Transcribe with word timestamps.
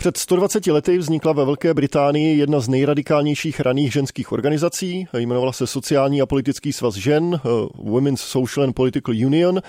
Před 0.00 0.16
120 0.16 0.66
lety 0.66 0.98
vznikla 0.98 1.32
ve 1.32 1.44
Velké 1.44 1.74
Británii 1.74 2.38
jedna 2.38 2.60
z 2.60 2.68
nejradikálnějších 2.68 3.60
raných 3.60 3.92
ženských 3.92 4.32
organizací. 4.32 5.06
Jmenovala 5.16 5.52
se 5.52 5.66
Sociální 5.66 6.22
a 6.22 6.26
politický 6.26 6.72
svaz 6.72 6.94
žen, 6.94 7.34
eh, 7.34 7.48
Women's 7.74 8.20
Social 8.20 8.66
and 8.66 8.72
Political 8.72 9.14
Union. 9.14 9.62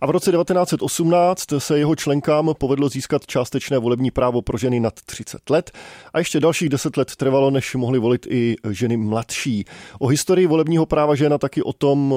A 0.00 0.06
v 0.06 0.10
roce 0.10 0.32
1918 0.32 1.60
se 1.60 1.78
jeho 1.78 1.96
členkám 1.96 2.54
povedlo 2.58 2.88
získat 2.88 3.26
částečné 3.26 3.78
volební 3.78 4.10
právo 4.10 4.42
pro 4.42 4.58
ženy 4.58 4.80
nad 4.80 4.94
30 4.94 5.50
let 5.50 5.70
a 6.12 6.18
ještě 6.18 6.40
dalších 6.40 6.68
10 6.68 6.96
let 6.96 7.16
trvalo, 7.16 7.50
než 7.50 7.74
mohly 7.74 7.98
volit 7.98 8.26
i 8.30 8.56
ženy 8.70 8.96
mladší. 8.96 9.64
O 9.98 10.06
historii 10.06 10.46
volebního 10.46 10.86
práva 10.86 11.14
žena 11.14 11.38
taky 11.38 11.62
o 11.62 11.72
tom, 11.72 12.14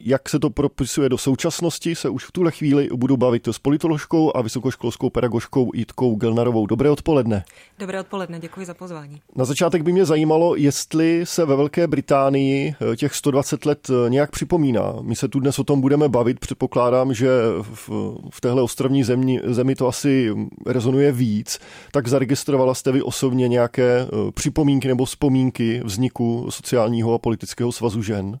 jak 0.00 0.28
se 0.28 0.38
to 0.38 0.50
propisuje 0.50 1.08
do 1.08 1.18
současnosti, 1.18 1.94
se 1.94 2.08
už 2.08 2.24
v 2.24 2.32
tuhle 2.32 2.50
chvíli 2.50 2.88
budu 2.96 3.16
bavit 3.16 3.48
s 3.48 3.58
politoložkou 3.58 4.36
a 4.36 4.42
vysokoškolskou 4.42 5.10
pedagožkou 5.10 5.70
Jitkou 5.74 6.14
Gelnarovou. 6.14 6.66
Dobré 6.66 6.90
odpoledne. 6.90 7.44
Dobré 7.78 8.00
odpoledne, 8.00 8.40
děkuji 8.40 8.66
za 8.66 8.74
pozvání. 8.74 9.20
Na 9.36 9.44
začátek 9.44 9.82
by 9.82 9.92
mě 9.92 10.04
zajímalo, 10.04 10.56
jestli 10.56 11.20
se 11.24 11.44
ve 11.44 11.56
Velké 11.56 11.86
Británii 11.86 12.74
eh, 12.92 12.96
těch 12.96 13.14
120 13.14 13.66
let 13.66 13.90
eh, 13.90 14.10
nějak 14.10 14.30
připomíná. 14.30 14.94
My 15.00 15.16
se 15.16 15.28
tu 15.28 15.40
dnes 15.40 15.58
o 15.58 15.64
tom 15.64 15.80
budeme 15.80 16.08
bavit, 16.08 16.40
předpokládám, 16.40 17.14
že 17.14 17.28
v, 17.60 17.90
v 18.30 18.40
téhle 18.40 18.62
ostrovní 18.62 19.04
zemi, 19.04 19.40
zemi 19.44 19.74
to 19.74 19.88
asi 19.88 20.34
rezonuje 20.66 21.12
víc. 21.12 21.58
Tak 21.90 22.08
zaregistrovala 22.08 22.74
jste 22.74 22.92
vy 22.92 23.02
osobně 23.02 23.48
nějaké 23.48 24.00
eh, 24.00 24.32
připomínky 24.32 24.88
nebo 24.88 25.04
vzpomínky 25.04 25.80
vzniku 25.84 26.46
sociálního 26.50 27.14
a 27.14 27.18
politického 27.18 27.72
svazu 27.72 28.02
žen? 28.02 28.38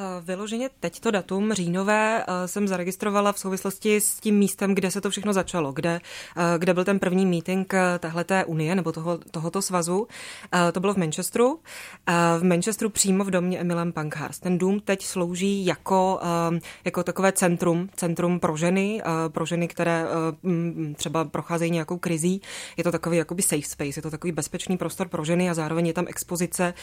Eh, 0.00 0.20
vyloženě 0.20 0.70
teď 0.80 1.00
to 1.00 1.10
datum 1.10 1.52
říjnové 1.52 2.24
eh, 2.28 2.48
jsem 2.48 2.68
zaregistrovala 2.68 3.32
v 3.32 3.38
souvislosti 3.38 3.96
s 3.96 4.14
tím 4.14 4.38
místem, 4.38 4.74
kde 4.74 4.90
se 4.90 5.00
to 5.00 5.10
všechno 5.10 5.32
začalo, 5.32 5.72
kde, 5.72 6.00
eh, 6.36 6.58
kde 6.58 6.74
byl 6.74 6.84
ten 6.84 6.98
první 6.98 7.26
meeting 7.26 7.74
tahleté 7.98 8.44
unie 8.44 8.74
nebo 8.74 8.92
toho, 8.92 9.18
tohoto 9.30 9.62
svazu. 9.62 10.06
To 10.72 10.80
bylo 10.80 10.94
v 10.94 10.96
Manchesteru. 10.96 11.60
V 12.38 12.44
Manchesteru 12.44 12.90
přímo 12.90 13.24
v 13.24 13.30
domě 13.30 13.58
Emilem 13.58 13.92
Pankhurst. 13.92 14.42
Ten 14.42 14.58
dům 14.58 14.80
teď 14.80 15.04
slouží 15.04 15.66
jako, 15.66 16.20
jako 16.84 17.02
takové 17.02 17.32
centrum, 17.32 17.88
centrum 17.96 18.40
pro 18.40 18.56
ženy, 18.56 19.02
pro 19.28 19.46
ženy, 19.46 19.68
které 19.68 20.06
třeba 20.96 21.24
procházejí 21.24 21.70
nějakou 21.70 21.98
krizí. 21.98 22.42
Je 22.76 22.84
to 22.84 22.92
takový 22.92 23.16
jakoby 23.16 23.42
safe 23.42 23.62
space, 23.62 23.98
je 23.98 24.02
to 24.02 24.10
takový 24.10 24.32
bezpečný 24.32 24.76
prostor 24.76 25.08
pro 25.08 25.24
ženy 25.24 25.50
a 25.50 25.54
zároveň 25.54 25.86
je 25.86 25.92
tam 25.92 26.04
expozice, 26.08 26.74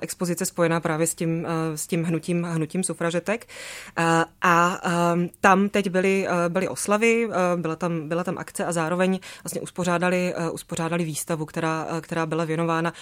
expozice 0.00 0.46
spojená 0.46 0.80
právě 0.80 1.06
s 1.06 1.14
tím, 1.14 1.46
s 1.74 1.86
tím 1.86 2.04
hnutím 2.04 2.44
hnutím 2.56 2.84
sufražetek. 2.84 3.46
A 4.42 4.80
tam 5.40 5.68
teď 5.68 5.90
byly, 5.90 6.26
byly 6.48 6.68
oslavy, 6.68 7.28
byla 7.56 7.76
tam, 7.76 8.08
byla 8.08 8.24
tam 8.24 8.38
akce 8.38 8.64
a 8.64 8.72
zároveň 8.72 9.18
vlastně 9.44 9.60
uspořádali, 9.60 10.34
uspořádali 10.52 11.04
výstavu, 11.04 11.44
která, 11.44 11.86
která 12.00 12.26
byla 12.26 12.44
věnována 12.44 12.92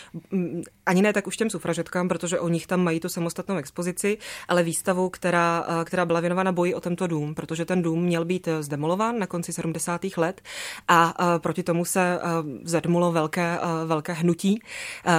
ani 0.86 1.02
ne 1.02 1.12
tak 1.12 1.26
už 1.26 1.36
těm 1.36 1.50
sufražetkám, 1.50 2.08
protože 2.08 2.40
o 2.40 2.48
nich 2.48 2.66
tam 2.66 2.80
mají 2.84 3.00
tu 3.00 3.08
samostatnou 3.08 3.56
expozici, 3.56 4.18
ale 4.48 4.62
výstavu, 4.62 5.08
která, 5.08 5.66
která 5.84 6.06
byla 6.06 6.20
věnována 6.20 6.52
boji 6.52 6.74
o 6.74 6.80
tento 6.80 7.06
dům, 7.06 7.34
protože 7.34 7.64
ten 7.64 7.82
dům 7.82 8.02
měl 8.02 8.24
být 8.24 8.48
zdemolován 8.60 9.18
na 9.18 9.26
konci 9.26 9.52
70. 9.52 10.00
let 10.16 10.40
a 10.88 11.14
proti 11.38 11.62
tomu 11.62 11.84
se 11.84 12.18
zedmulo 12.64 13.12
velké, 13.12 13.58
velké 13.86 14.12
hnutí, 14.12 14.60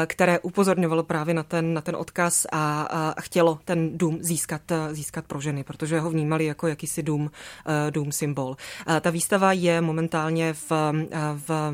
které 0.05 0.39
upozorňovalo 0.39 1.03
právě 1.03 1.33
na 1.33 1.43
ten, 1.43 1.73
na 1.73 1.81
ten 1.81 1.95
odkaz 1.95 2.45
a, 2.51 2.81
a 3.17 3.21
chtělo 3.21 3.59
ten 3.65 3.97
dům 3.97 4.14
získat, 4.21 4.61
získat 4.91 5.25
pro 5.25 5.41
ženy, 5.41 5.63
protože 5.63 5.99
ho 5.99 6.09
vnímali 6.09 6.45
jako 6.45 6.67
jakýsi 6.67 7.03
dům, 7.03 7.31
eh, 7.65 7.91
dům 7.91 8.11
symbol. 8.11 8.57
Eh, 8.87 9.01
ta 9.01 9.09
výstava 9.09 9.53
je 9.53 9.81
momentálně 9.81 10.53
v, 10.53 10.71
eh, 10.71 11.17
v 11.47 11.73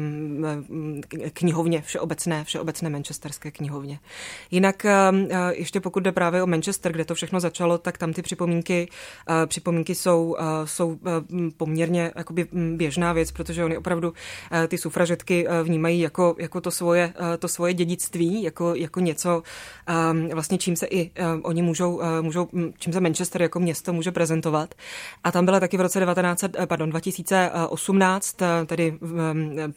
knihovně, 1.33 1.81
všeobecné, 1.81 2.43
všeobecné 2.43 2.89
manchesterské 2.89 3.51
knihovně. 3.51 3.99
Jinak 4.51 4.85
ještě 5.51 5.79
pokud 5.79 5.99
jde 5.99 6.11
právě 6.11 6.43
o 6.43 6.47
Manchester, 6.47 6.91
kde 6.91 7.05
to 7.05 7.15
všechno 7.15 7.39
začalo, 7.39 7.77
tak 7.77 7.97
tam 7.97 8.13
ty 8.13 8.21
připomínky, 8.21 8.89
připomínky 9.45 9.95
jsou, 9.95 10.37
jsou 10.65 10.99
poměrně 11.57 12.11
jakoby 12.15 12.47
běžná 12.75 13.13
věc, 13.13 13.31
protože 13.31 13.65
oni 13.65 13.77
opravdu 13.77 14.13
ty 14.67 14.77
sufražetky 14.77 15.47
vnímají 15.63 15.99
jako, 15.99 16.35
jako 16.39 16.61
to, 16.61 16.71
svoje, 16.71 17.13
to 17.39 17.47
svoje 17.47 17.73
dědictví, 17.73 18.43
jako, 18.43 18.75
jako 18.75 18.99
něco, 18.99 19.43
vlastně 20.33 20.57
čím 20.57 20.75
se 20.75 20.87
i 20.87 21.11
oni 21.43 21.61
můžou, 21.61 22.01
můžou, 22.21 22.30
čím 22.77 22.93
se 22.93 22.99
Manchester 22.99 23.41
jako 23.41 23.59
město 23.59 23.93
může 23.93 24.11
prezentovat. 24.11 24.75
A 25.23 25.31
tam 25.31 25.45
byla 25.45 25.59
taky 25.59 25.77
v 25.77 25.81
roce 25.81 25.99
19, 25.99 26.43
eh, 26.43 26.67
pardon, 26.67 26.89
2018, 26.89 28.41
eh, 28.41 28.65
tedy 28.65 28.97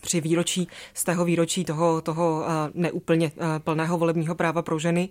při 0.01 0.21
výročí, 0.21 0.69
z 0.95 1.05
tého 1.05 1.25
výročí 1.25 1.65
toho, 1.65 2.01
toho 2.01 2.45
eh, 2.47 2.71
neúplně 2.75 3.33
plného 3.59 3.99
volebního 3.99 4.35
práva 4.35 4.63
pro 4.63 4.79
ženy. 4.79 5.09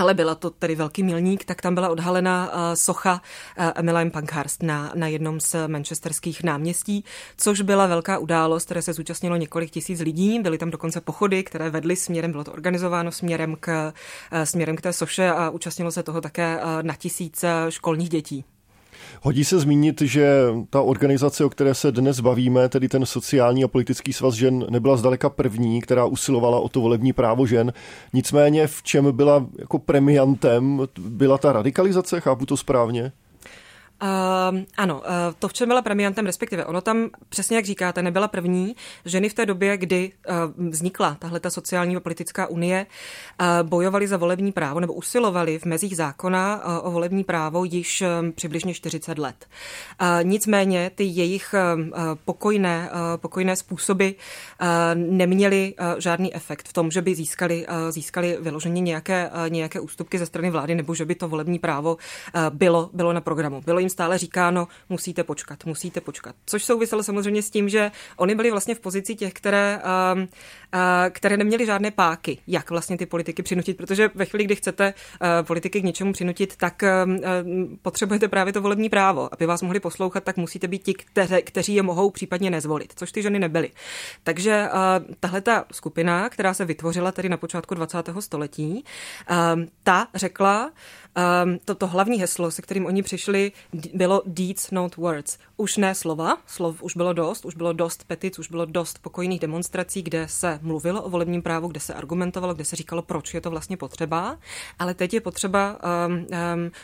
Ale 0.00 0.14
byla 0.14 0.34
to 0.34 0.50
tedy 0.50 0.74
velký 0.74 1.02
milník, 1.02 1.44
tak 1.44 1.62
tam 1.62 1.74
byla 1.74 1.88
odhalena 1.88 2.52
uh, 2.52 2.58
socha 2.74 3.12
uh, 3.58 3.64
Emmeline 3.74 4.10
Pankhurst 4.10 4.62
na, 4.62 4.92
na 4.94 5.06
jednom 5.06 5.40
z 5.40 5.56
manchesterských 5.66 6.42
náměstí, 6.42 7.04
což 7.36 7.60
byla 7.60 7.86
velká 7.86 8.18
událost, 8.18 8.64
které 8.64 8.82
se 8.82 8.92
zúčastnilo 8.92 9.36
několik 9.36 9.70
tisíc 9.70 10.00
lidí. 10.00 10.40
Byly 10.40 10.58
tam 10.58 10.70
dokonce 10.70 11.00
pochody, 11.00 11.42
které 11.42 11.70
vedly 11.70 11.96
směrem, 11.96 12.30
bylo 12.30 12.44
to 12.44 12.52
organizováno 12.52 13.12
směrem 13.12 13.56
k, 13.60 13.92
uh, 14.32 14.42
směrem 14.42 14.76
k 14.76 14.80
té 14.80 14.92
soše 14.92 15.30
a 15.30 15.50
účastnilo 15.50 15.90
se 15.90 16.02
toho 16.02 16.20
také 16.20 16.60
na 16.82 16.94
tisíce 16.94 17.48
školních 17.68 18.08
dětí. 18.08 18.44
Hodí 19.22 19.44
se 19.44 19.60
zmínit, 19.60 20.00
že 20.00 20.46
ta 20.70 20.82
organizace, 20.82 21.44
o 21.44 21.50
které 21.50 21.74
se 21.74 21.92
dnes 21.92 22.20
bavíme, 22.20 22.68
tedy 22.68 22.88
ten 22.88 23.06
sociální 23.06 23.64
a 23.64 23.68
politický 23.68 24.12
svaz 24.12 24.34
žen, 24.34 24.66
nebyla 24.70 24.96
zdaleka 24.96 25.30
první, 25.30 25.80
která 25.80 26.04
usilovala 26.04 26.60
o 26.60 26.68
to 26.68 26.80
volební 26.80 27.12
právo 27.12 27.46
žen. 27.46 27.72
Nicméně 28.12 28.66
v 28.66 28.82
čem 28.82 29.16
byla 29.16 29.46
jako 29.58 29.78
premiantem, 29.78 30.82
byla 30.98 31.38
ta 31.38 31.52
radikalizace, 31.52 32.20
chápu 32.20 32.46
to 32.46 32.56
správně? 32.56 33.12
Uh, 34.02 34.58
ano, 34.76 34.98
uh, 34.98 35.04
to, 35.38 35.48
v 35.48 35.52
čem 35.52 35.68
byla 35.68 35.82
premiantem, 35.82 36.26
respektive 36.26 36.64
ono 36.64 36.80
tam, 36.80 37.08
přesně 37.28 37.56
jak 37.56 37.64
říkáte, 37.64 38.02
nebyla 38.02 38.28
první. 38.28 38.76
Ženy 39.04 39.28
v 39.28 39.34
té 39.34 39.46
době, 39.46 39.76
kdy 39.76 40.12
uh, 40.58 40.68
vznikla 40.68 41.16
tahle 41.18 41.40
ta 41.40 41.50
sociální 41.50 41.96
a 41.96 42.00
politická 42.00 42.46
unie, 42.46 42.86
uh, 43.40 43.68
bojovali 43.68 44.08
za 44.08 44.16
volební 44.16 44.52
právo 44.52 44.80
nebo 44.80 44.92
usilovali 44.92 45.58
v 45.58 45.64
mezích 45.64 45.96
zákona 45.96 46.64
uh, 46.64 46.88
o 46.88 46.90
volební 46.90 47.24
právo 47.24 47.64
již 47.64 48.02
um, 48.20 48.32
přibližně 48.32 48.74
40 48.74 49.18
let. 49.18 49.46
Uh, 50.00 50.06
nicméně 50.22 50.90
ty 50.94 51.04
jejich 51.04 51.54
uh, 51.54 52.00
pokojné, 52.24 52.90
uh, 52.92 52.98
pokojné 53.16 53.56
způsoby 53.56 54.08
uh, 54.08 54.66
neměly 54.94 55.74
uh, 55.80 55.86
žádný 55.98 56.34
efekt 56.34 56.68
v 56.68 56.72
tom, 56.72 56.90
že 56.90 57.02
by 57.02 57.14
získali, 57.14 57.66
uh, 57.66 57.90
získali 57.90 58.38
vyloženě 58.40 58.80
nějaké, 58.80 59.30
uh, 59.30 59.50
nějaké 59.50 59.80
ústupky 59.80 60.18
ze 60.18 60.26
strany 60.26 60.50
vlády 60.50 60.74
nebo 60.74 60.94
že 60.94 61.04
by 61.04 61.14
to 61.14 61.28
volební 61.28 61.58
právo 61.58 61.94
uh, 61.94 62.40
bylo, 62.50 62.90
bylo 62.92 63.12
na 63.12 63.20
programu. 63.20 63.60
Bylo 63.66 63.78
jim 63.78 63.89
stále 63.90 64.18
říkáno, 64.18 64.68
musíte 64.88 65.24
počkat, 65.24 65.64
musíte 65.64 66.00
počkat. 66.00 66.36
Což 66.46 66.64
souviselo 66.64 67.02
samozřejmě 67.02 67.42
s 67.42 67.50
tím, 67.50 67.68
že 67.68 67.90
oni 68.16 68.34
byli 68.34 68.50
vlastně 68.50 68.74
v 68.74 68.80
pozici 68.80 69.14
těch, 69.14 69.32
které, 69.32 69.80
uh, 70.14 70.20
které 71.10 71.36
neměly 71.36 71.66
žádné 71.66 71.90
páky, 71.90 72.38
jak 72.46 72.70
vlastně 72.70 72.98
ty 72.98 73.06
politiky 73.06 73.42
přinutit, 73.42 73.76
protože 73.76 74.10
ve 74.14 74.24
chvíli, 74.24 74.44
kdy 74.44 74.56
chcete 74.56 74.94
uh, 74.94 75.46
politiky 75.46 75.80
k 75.80 75.84
něčemu 75.84 76.12
přinutit, 76.12 76.56
tak 76.56 76.82
uh, 76.82 77.12
potřebujete 77.82 78.28
právě 78.28 78.52
to 78.52 78.60
volební 78.60 78.88
právo. 78.88 79.28
Aby 79.32 79.46
vás 79.46 79.62
mohli 79.62 79.80
poslouchat, 79.80 80.24
tak 80.24 80.36
musíte 80.36 80.68
být 80.68 80.82
ti, 80.82 80.94
kteři, 80.94 81.42
kteří 81.42 81.74
je 81.74 81.82
mohou 81.82 82.10
případně 82.10 82.50
nezvolit, 82.50 82.92
což 82.96 83.12
ty 83.12 83.22
ženy 83.22 83.38
nebyly. 83.38 83.70
Takže 84.22 84.68
tahle 85.20 85.40
ta 85.40 85.64
skupina, 85.72 86.28
která 86.28 86.54
se 86.54 86.64
vytvořila 86.64 87.12
tedy 87.12 87.28
na 87.28 87.36
počátku 87.36 87.74
20. 87.74 87.96
století, 88.20 88.84
ta 89.82 90.08
řekla, 90.14 90.72
um, 91.44 91.58
to, 91.64 91.74
to 91.74 91.86
hlavní 91.86 92.20
heslo, 92.20 92.50
se 92.50 92.62
kterým 92.62 92.86
oni 92.86 93.02
přišli, 93.02 93.52
bylo 93.94 94.22
deeds, 94.26 94.70
not 94.70 94.96
words. 94.96 95.38
Už 95.56 95.76
ne 95.76 95.94
slova, 95.94 96.38
slov 96.46 96.82
už 96.82 96.96
bylo 96.96 97.12
dost, 97.12 97.44
už 97.44 97.54
bylo 97.54 97.72
dost 97.72 98.04
petic, 98.04 98.38
už 98.38 98.50
bylo 98.50 98.64
dost 98.64 98.98
pokojných 98.98 99.40
demonstrací, 99.40 100.02
kde 100.02 100.28
se 100.28 100.59
mluvilo 100.62 101.02
o 101.02 101.10
volebním 101.10 101.42
právu, 101.42 101.68
kde 101.68 101.80
se 101.80 101.94
argumentovalo, 101.94 102.54
kde 102.54 102.64
se 102.64 102.76
říkalo, 102.76 103.02
proč 103.02 103.34
je 103.34 103.40
to 103.40 103.50
vlastně 103.50 103.76
potřeba, 103.76 104.38
ale 104.78 104.94
teď 104.94 105.14
je 105.14 105.20
potřeba 105.20 105.78
um, 106.06 106.14
um, 106.14 106.26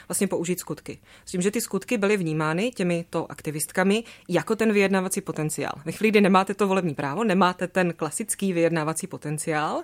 vlastně 0.09 0.27
použít 0.27 0.61
skutky. 0.61 0.99
S 1.25 1.31
tím, 1.31 1.43
že 1.43 1.51
ty 1.51 1.61
skutky 1.61 1.99
byly 1.99 2.17
vnímány 2.17 2.71
těmito 2.71 3.33
aktivistkami 3.33 4.05
jako 4.29 4.57
ten 4.57 4.73
vyjednávací 4.73 5.21
potenciál. 5.21 5.73
Ve 5.85 5.93
chvíli, 5.93 6.11
kdy 6.11 6.21
nemáte 6.21 6.55
to 6.55 6.69
volební 6.69 6.95
právo, 6.95 7.25
nemáte 7.25 7.69
ten 7.69 7.93
klasický 7.93 8.53
vyjednávací 8.53 9.07
potenciál, 9.07 9.83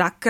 tak 0.00 0.26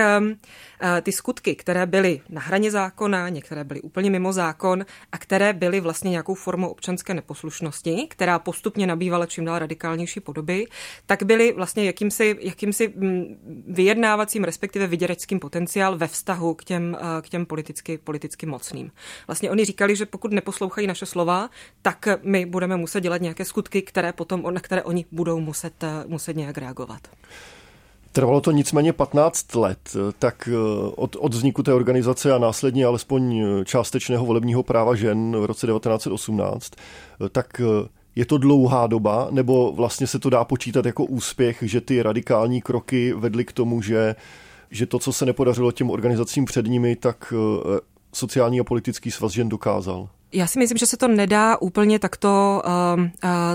ty 1.01 1.11
skutky, 1.11 1.55
které 1.55 1.85
byly 1.85 2.21
na 2.29 2.41
hraně 2.41 2.71
zákona, 2.71 3.29
některé 3.29 3.63
byly 3.63 3.81
úplně 3.81 4.09
mimo 4.09 4.33
zákon 4.33 4.85
a 5.11 5.17
které 5.17 5.53
byly 5.53 5.79
vlastně 5.79 6.11
nějakou 6.11 6.33
formou 6.33 6.67
občanské 6.67 7.13
neposlušnosti, 7.13 8.07
která 8.09 8.39
postupně 8.39 8.87
nabývala 8.87 9.25
čím 9.25 9.45
dál 9.45 9.59
radikálnější 9.59 10.19
podoby, 10.19 10.65
tak 11.05 11.23
byly 11.23 11.53
vlastně 11.53 11.85
jakýmsi, 11.85 12.37
jakýmsi 12.39 12.93
mm, 12.95 13.23
vyjednávacím, 13.67 14.43
respektive 14.43 14.87
vyděračským 14.87 15.39
potenciál 15.39 15.97
ve 15.97 16.07
vztahu 16.07 16.53
k 16.53 16.63
těm, 16.63 16.97
k 17.21 17.29
těm 17.29 17.45
politicky, 17.45 17.97
politicky 17.97 18.45
mocným. 18.45 18.91
Vlastně 19.27 19.51
oni 19.51 19.65
říkali, 19.65 19.95
že 19.95 20.05
pokud 20.05 20.33
neposlouchají 20.33 20.87
naše 20.87 21.05
slova, 21.05 21.49
tak 21.81 22.07
my 22.23 22.45
budeme 22.45 22.77
muset 22.77 23.01
dělat 23.01 23.21
nějaké 23.21 23.45
skutky, 23.45 23.81
které 23.81 24.13
potom, 24.13 24.53
na 24.53 24.61
které 24.61 24.83
oni 24.83 25.05
budou 25.11 25.39
muset, 25.39 25.83
muset 26.07 26.35
nějak 26.35 26.57
reagovat. 26.57 27.07
Trvalo 28.13 28.41
to 28.41 28.51
nicméně 28.51 28.93
15 28.93 29.55
let, 29.55 29.95
tak 30.19 30.49
eh, 30.51 30.55
od, 30.95 31.15
od 31.19 31.33
vzniku 31.33 31.63
té 31.63 31.73
organizace 31.73 32.33
a 32.33 32.37
následně 32.37 32.85
alespoň 32.85 33.39
eh, 33.39 33.65
částečného 33.65 34.25
volebního 34.25 34.63
práva 34.63 34.95
žen 34.95 35.35
v 35.39 35.45
roce 35.45 35.67
1918, 35.67 36.73
eh, 37.25 37.29
tak 37.29 37.61
je 38.15 38.25
to 38.25 38.37
dlouhá 38.37 38.87
doba, 38.87 39.27
nebo 39.31 39.71
vlastně 39.71 40.07
se 40.07 40.19
to 40.19 40.29
dá 40.29 40.43
počítat 40.43 40.85
jako 40.85 41.05
úspěch, 41.05 41.57
že 41.61 41.81
ty 41.81 42.01
radikální 42.01 42.61
kroky 42.61 43.13
vedly 43.13 43.45
k 43.45 43.51
tomu, 43.51 43.81
že, 43.81 44.15
že 44.71 44.85
to, 44.85 44.99
co 44.99 45.13
se 45.13 45.25
nepodařilo 45.25 45.71
těm 45.71 45.89
organizacím 45.89 46.45
před 46.45 46.65
nimi, 46.65 46.95
tak 46.95 47.33
sociální 48.13 48.59
a 48.59 48.63
politický 48.63 49.11
svaz 49.11 49.31
žen 49.31 49.49
dokázal? 49.49 50.09
Já 50.33 50.47
si 50.47 50.59
myslím, 50.59 50.77
že 50.77 50.85
se 50.85 50.97
to 50.97 51.07
nedá 51.07 51.57
úplně 51.61 51.99
takto, 51.99 52.61
uh, 52.65 53.01
uh, 53.01 53.09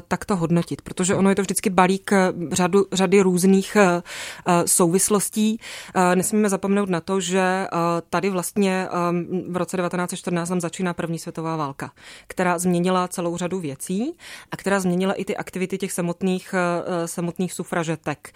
takto 0.08 0.37
hodnotit, 0.37 0.82
protože 0.82 1.14
ono 1.14 1.28
je 1.28 1.37
to 1.37 1.43
vždycky 1.43 1.70
balík 1.70 2.12
eh, 2.12 2.32
řadu, 2.52 2.87
řady 2.93 3.20
různých 3.20 3.76
uh, 3.76 4.52
souvislostí. 4.67 5.61
Uh, 5.96 6.17
nesmíme 6.17 6.49
zapomenout 6.49 6.88
na 6.88 7.00
to, 7.00 7.20
že 7.20 7.67
uh, 7.73 7.78
tady 8.11 8.31
vlastně 8.31 8.88
um, 9.11 9.52
v 9.52 9.56
roce 9.56 9.76
1914 9.76 10.50
nám 10.50 10.61
začíná 10.61 10.94
první 10.94 11.19
světová 11.19 11.56
válka, 11.56 11.93
která 12.26 12.58
změnila 12.58 13.08
celou 13.08 13.37
řadu 13.37 13.61
věcí 13.61 14.17
a 14.50 14.56
která 14.56 14.81
změnila 14.81 15.14
i 15.14 15.25
ty 15.25 15.37
aktivity 15.37 15.79
těch 15.79 15.93
samotných, 15.93 16.55
uh, 16.55 17.06
samotných 17.06 17.52
sufražetek, 17.52 18.32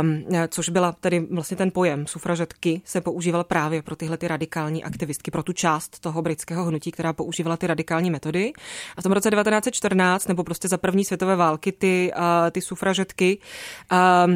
um, 0.00 0.24
což 0.48 0.68
byla 0.68 0.92
tedy 0.92 1.26
vlastně 1.30 1.56
ten 1.56 1.70
pojem 1.70 2.06
sufražetky 2.06 2.82
se 2.84 3.00
používal 3.00 3.44
právě 3.44 3.82
pro 3.82 3.96
tyhle 3.96 4.16
ty 4.16 4.28
radikální 4.28 4.84
aktivistky, 4.84 5.30
pro 5.30 5.42
tu 5.42 5.52
část 5.52 6.00
toho 6.00 6.22
britského 6.22 6.64
hnutí, 6.64 6.92
která 6.92 7.12
používala 7.12 7.56
ty 7.62 7.66
radikální 7.66 8.10
metody. 8.10 8.52
A 8.96 9.00
v 9.00 9.02
tom 9.02 9.12
roce 9.12 9.30
1914, 9.30 10.28
nebo 10.28 10.44
prostě 10.44 10.68
za 10.68 10.78
první 10.78 11.04
světové 11.04 11.36
války, 11.36 11.72
ty, 11.72 12.12
ty 12.50 12.60
sufražetky 12.60 13.38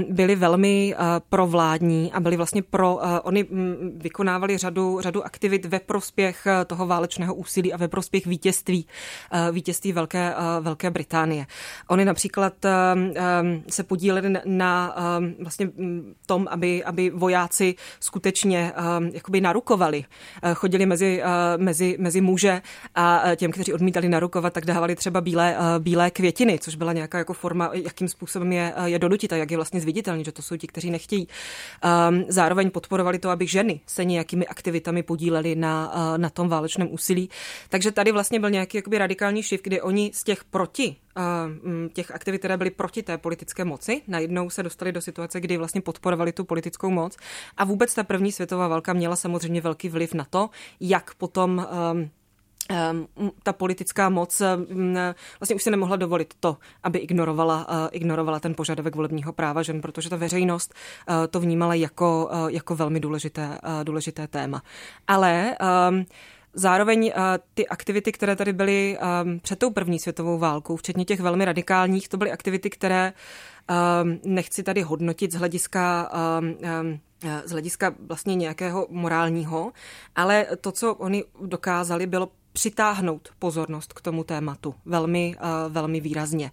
byly 0.08 0.36
velmi 0.36 0.94
provládní 1.28 2.12
a 2.12 2.20
byly 2.20 2.36
vlastně 2.36 2.62
pro, 2.62 3.00
oni 3.22 3.44
um, 3.44 3.76
vykonávali 3.98 4.58
řadu, 4.58 5.00
řadu 5.00 5.24
aktivit 5.24 5.66
ve 5.66 5.80
prospěch 5.80 6.46
uh, 6.46 6.64
toho 6.64 6.86
válečného 6.86 7.34
úsilí 7.34 7.72
a 7.72 7.76
ve 7.76 7.88
prospěch 7.88 8.26
vítězství, 8.26 8.86
uh, 8.86 9.54
vítězství 9.54 9.92
Velké, 9.92 10.34
uh, 10.34 10.64
Velké 10.64 10.90
Británie. 10.90 11.46
Oni 11.88 12.04
například 12.04 12.52
se 13.68 13.82
podíleli 13.82 14.34
na, 14.44 14.96
vlastně 15.42 15.70
tom, 16.26 16.46
aby, 16.50 16.84
aby 16.84 17.10
vojáci 17.10 17.74
skutečně 18.00 18.72
jakoby 19.12 19.40
narukovali. 19.40 20.04
Chodili 20.54 20.86
mezi, 20.86 21.22
mezi, 21.56 21.96
mezi 21.98 22.20
muže 22.20 22.62
a 22.94 23.15
a 23.18 23.34
těm, 23.34 23.52
kteří 23.52 23.72
odmítali 23.72 24.08
narukovat, 24.08 24.52
tak 24.52 24.64
dávali 24.64 24.96
třeba 24.96 25.20
bílé, 25.20 25.56
bílé 25.78 26.10
květiny, 26.10 26.58
což 26.58 26.74
byla 26.74 26.92
nějaká 26.92 27.18
jako 27.18 27.32
forma, 27.32 27.70
jakým 27.72 28.08
způsobem 28.08 28.52
je, 28.52 28.74
je 28.84 28.98
donutit 28.98 29.32
a 29.32 29.36
jak 29.36 29.50
je 29.50 29.56
vlastně 29.56 29.80
zviditelný, 29.80 30.24
že 30.24 30.32
to 30.32 30.42
jsou 30.42 30.56
ti, 30.56 30.66
kteří 30.66 30.90
nechtějí. 30.90 31.28
Zároveň 32.28 32.70
podporovali 32.70 33.18
to, 33.18 33.30
aby 33.30 33.46
ženy 33.46 33.80
se 33.86 34.04
nějakými 34.04 34.46
aktivitami 34.46 35.02
podílely 35.02 35.54
na, 35.56 35.92
na 36.16 36.30
tom 36.30 36.48
válečném 36.48 36.88
úsilí. 36.92 37.30
Takže 37.68 37.92
tady 37.92 38.12
vlastně 38.12 38.40
byl 38.40 38.50
nějaký 38.50 38.78
jakoby 38.78 38.98
radikální 38.98 39.42
šiv, 39.42 39.62
kdy 39.62 39.80
oni 39.80 40.10
z 40.14 40.24
těch 40.24 40.44
proti 40.44 40.96
těch 41.92 42.10
aktivit, 42.10 42.38
které 42.38 42.56
byly 42.56 42.70
proti 42.70 43.02
té 43.02 43.18
politické 43.18 43.64
moci, 43.64 44.02
najednou 44.08 44.50
se 44.50 44.62
dostali 44.62 44.92
do 44.92 45.00
situace, 45.00 45.40
kdy 45.40 45.56
vlastně 45.56 45.80
podporovali 45.80 46.32
tu 46.32 46.44
politickou 46.44 46.90
moc. 46.90 47.16
A 47.56 47.64
vůbec 47.64 47.94
ta 47.94 48.04
první 48.04 48.32
světová 48.32 48.68
válka 48.68 48.92
měla 48.92 49.16
samozřejmě 49.16 49.60
velký 49.60 49.88
vliv 49.88 50.14
na 50.14 50.24
to, 50.30 50.50
jak 50.80 51.14
potom 51.14 51.66
Ehm, 51.70 52.10
ta 53.42 53.52
politická 53.52 54.08
moc 54.08 54.40
ehm, 54.40 54.96
vlastně 55.40 55.56
už 55.56 55.62
se 55.62 55.70
nemohla 55.70 55.96
dovolit 55.96 56.34
to, 56.40 56.56
aby 56.82 56.98
ignorovala, 56.98 57.66
eh, 57.68 57.88
ignorovala 57.92 58.40
ten 58.40 58.54
požadavek 58.54 58.94
volebního 58.94 59.32
práva 59.32 59.62
žen, 59.62 59.80
protože 59.80 60.10
ta 60.10 60.16
veřejnost 60.16 60.74
eh, 61.08 61.28
to 61.28 61.40
vnímala 61.40 61.74
jako, 61.74 62.30
eh, 62.32 62.52
jako 62.52 62.76
velmi 62.76 63.00
důležité, 63.00 63.58
důležité 63.82 64.26
téma. 64.26 64.62
Ale 65.06 65.56
ehm, 65.60 66.04
Zároveň 66.58 67.12
ty 67.54 67.68
aktivity, 67.68 68.12
které 68.12 68.36
tady 68.36 68.52
byly 68.52 68.98
před 69.42 69.58
tou 69.58 69.70
první 69.70 69.98
světovou 69.98 70.38
válkou, 70.38 70.76
včetně 70.76 71.04
těch 71.04 71.20
velmi 71.20 71.44
radikálních, 71.44 72.08
to 72.08 72.16
byly 72.16 72.32
aktivity, 72.32 72.70
které 72.70 73.12
nechci 74.24 74.62
tady 74.62 74.82
hodnotit 74.82 75.32
z 75.32 75.34
hlediska 75.34 76.10
z 77.44 77.50
hlediska 77.50 77.94
vlastně 77.98 78.34
nějakého 78.34 78.86
morálního, 78.90 79.72
ale 80.16 80.46
to, 80.60 80.72
co 80.72 80.94
oni 80.94 81.24
dokázali, 81.40 82.06
bylo 82.06 82.28
přitáhnout 82.56 83.28
pozornost 83.38 83.92
k 83.92 84.00
tomu 84.00 84.24
tématu 84.24 84.74
velmi, 84.84 85.36
uh, 85.36 85.72
velmi 85.72 86.00
výrazně. 86.00 86.50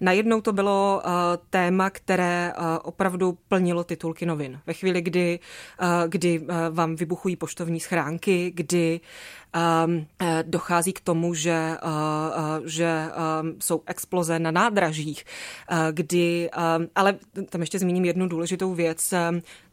Najednou 0.00 0.40
to 0.40 0.52
bylo 0.52 1.02
uh, 1.04 1.10
téma, 1.50 1.90
které 1.90 2.52
uh, 2.58 2.64
opravdu 2.82 3.38
plnilo 3.48 3.84
titulky 3.84 4.26
novin. 4.26 4.60
Ve 4.66 4.72
chvíli, 4.72 5.02
kdy, 5.02 5.38
kdy 6.08 6.46
vám 6.70 6.96
vybuchují 6.96 7.36
poštovní 7.36 7.80
schránky, 7.80 8.52
kdy 8.54 9.00
dochází 10.42 10.92
k 10.92 11.00
tomu, 11.00 11.34
že, 11.34 11.76
uh, 11.84 12.66
že 12.66 13.08
um, 13.42 13.54
jsou 13.60 13.82
exploze 13.86 14.38
na 14.38 14.50
nádražích, 14.50 15.24
kdy, 15.92 16.50
um, 16.78 16.88
ale 16.94 17.14
tam 17.48 17.60
ještě 17.60 17.78
zmíním 17.78 18.04
jednu 18.04 18.28
důležitou 18.28 18.74
věc. 18.74 19.14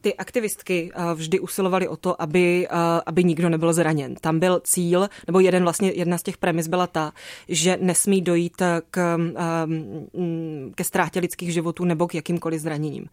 Ty 0.01 0.15
aktivistky 0.15 0.91
vždy 1.15 1.39
usilovaly 1.39 1.87
o 1.87 1.95
to, 1.95 2.21
aby, 2.21 2.67
aby 3.05 3.23
nikdo 3.23 3.49
nebyl 3.49 3.73
zraněn. 3.73 4.15
Tam 4.15 4.39
byl 4.39 4.61
cíl, 4.63 5.09
nebo 5.27 5.39
jeden 5.39 5.63
vlastně, 5.63 5.91
jedna 5.95 6.17
z 6.17 6.23
těch 6.23 6.37
premis 6.37 6.67
byla 6.67 6.87
ta, 6.87 7.13
že 7.47 7.77
nesmí 7.81 8.21
dojít 8.21 8.61
k, 8.89 9.17
um, 9.17 10.71
ke 10.75 10.83
ztrátě 10.83 11.19
lidských 11.19 11.53
životů 11.53 11.85
nebo 11.85 12.07
k 12.07 12.15
jakýmkoliv 12.15 12.61
zraněním. 12.61 13.05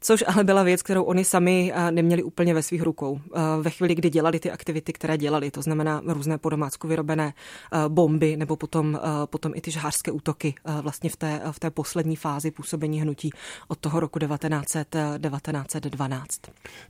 Což 0.00 0.24
ale 0.26 0.44
byla 0.44 0.62
věc, 0.62 0.82
kterou 0.82 1.02
oni 1.02 1.24
sami 1.24 1.72
neměli 1.90 2.22
úplně 2.22 2.54
ve 2.54 2.62
svých 2.62 2.82
rukou. 2.82 3.20
Ve 3.60 3.70
chvíli, 3.70 3.94
kdy 3.94 4.10
dělali 4.10 4.40
ty 4.40 4.50
aktivity, 4.50 4.92
které 4.92 5.18
dělali, 5.18 5.50
to 5.50 5.62
znamená 5.62 6.02
různé 6.06 6.38
po 6.38 6.50
domácku 6.50 6.88
vyrobené 6.88 7.34
eh, 7.72 7.88
bomby 7.88 8.36
nebo 8.36 8.56
potom, 8.56 8.98
eh, 9.02 9.26
potom 9.26 9.52
i 9.54 9.60
ty 9.60 9.70
žhářské 9.70 10.10
útoky 10.10 10.54
eh, 10.64 10.82
vlastně 10.82 11.10
v 11.10 11.16
té, 11.16 11.40
v 11.50 11.60
té 11.60 11.70
poslední 11.70 12.16
fázi 12.16 12.50
působení 12.50 13.00
hnutí 13.00 13.30
od 13.68 13.78
toho 13.78 14.00
roku 14.00 14.18
1900, 14.18 14.88
1912. 14.88 16.40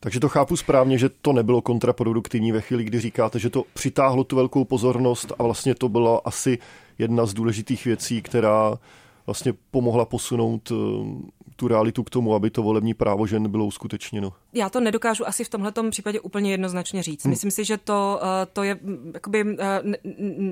Takže 0.00 0.20
to 0.20 0.28
chápu 0.28 0.56
správně, 0.56 0.98
že 0.98 1.08
to 1.08 1.32
nebylo 1.32 1.62
kontraproduktivní 1.62 2.52
ve 2.52 2.60
chvíli, 2.60 2.84
kdy 2.84 3.00
říkáte, 3.00 3.38
že 3.38 3.50
to 3.50 3.64
přitáhlo 3.74 4.24
tu 4.24 4.36
velkou 4.36 4.64
pozornost 4.64 5.32
a 5.38 5.42
vlastně 5.42 5.74
to 5.74 5.88
byla 5.88 6.20
asi 6.24 6.58
jedna 6.98 7.26
z 7.26 7.34
důležitých 7.34 7.84
věcí, 7.84 8.22
která 8.22 8.78
vlastně 9.26 9.52
pomohla 9.70 10.04
posunout 10.04 10.72
tu 11.56 11.68
realitu 11.68 12.02
k 12.02 12.10
tomu, 12.10 12.34
aby 12.34 12.50
to 12.50 12.62
volební 12.62 12.94
právo 12.94 13.26
žen 13.26 13.50
bylo 13.50 13.64
uskutečněno? 13.64 14.32
Já 14.56 14.68
to 14.68 14.80
nedokážu 14.80 15.28
asi 15.28 15.44
v 15.44 15.48
tomhle 15.48 15.72
případě 15.90 16.20
úplně 16.20 16.50
jednoznačně 16.50 17.02
říct. 17.02 17.24
Hmm. 17.24 17.30
Myslím 17.30 17.50
si, 17.50 17.64
že 17.64 17.78
to, 17.78 18.20
eh, 18.22 18.46
to 18.52 18.62
je, 18.62 18.78
mm, 18.82 19.10
jakoby, 19.14 19.56
eh, 19.58 19.80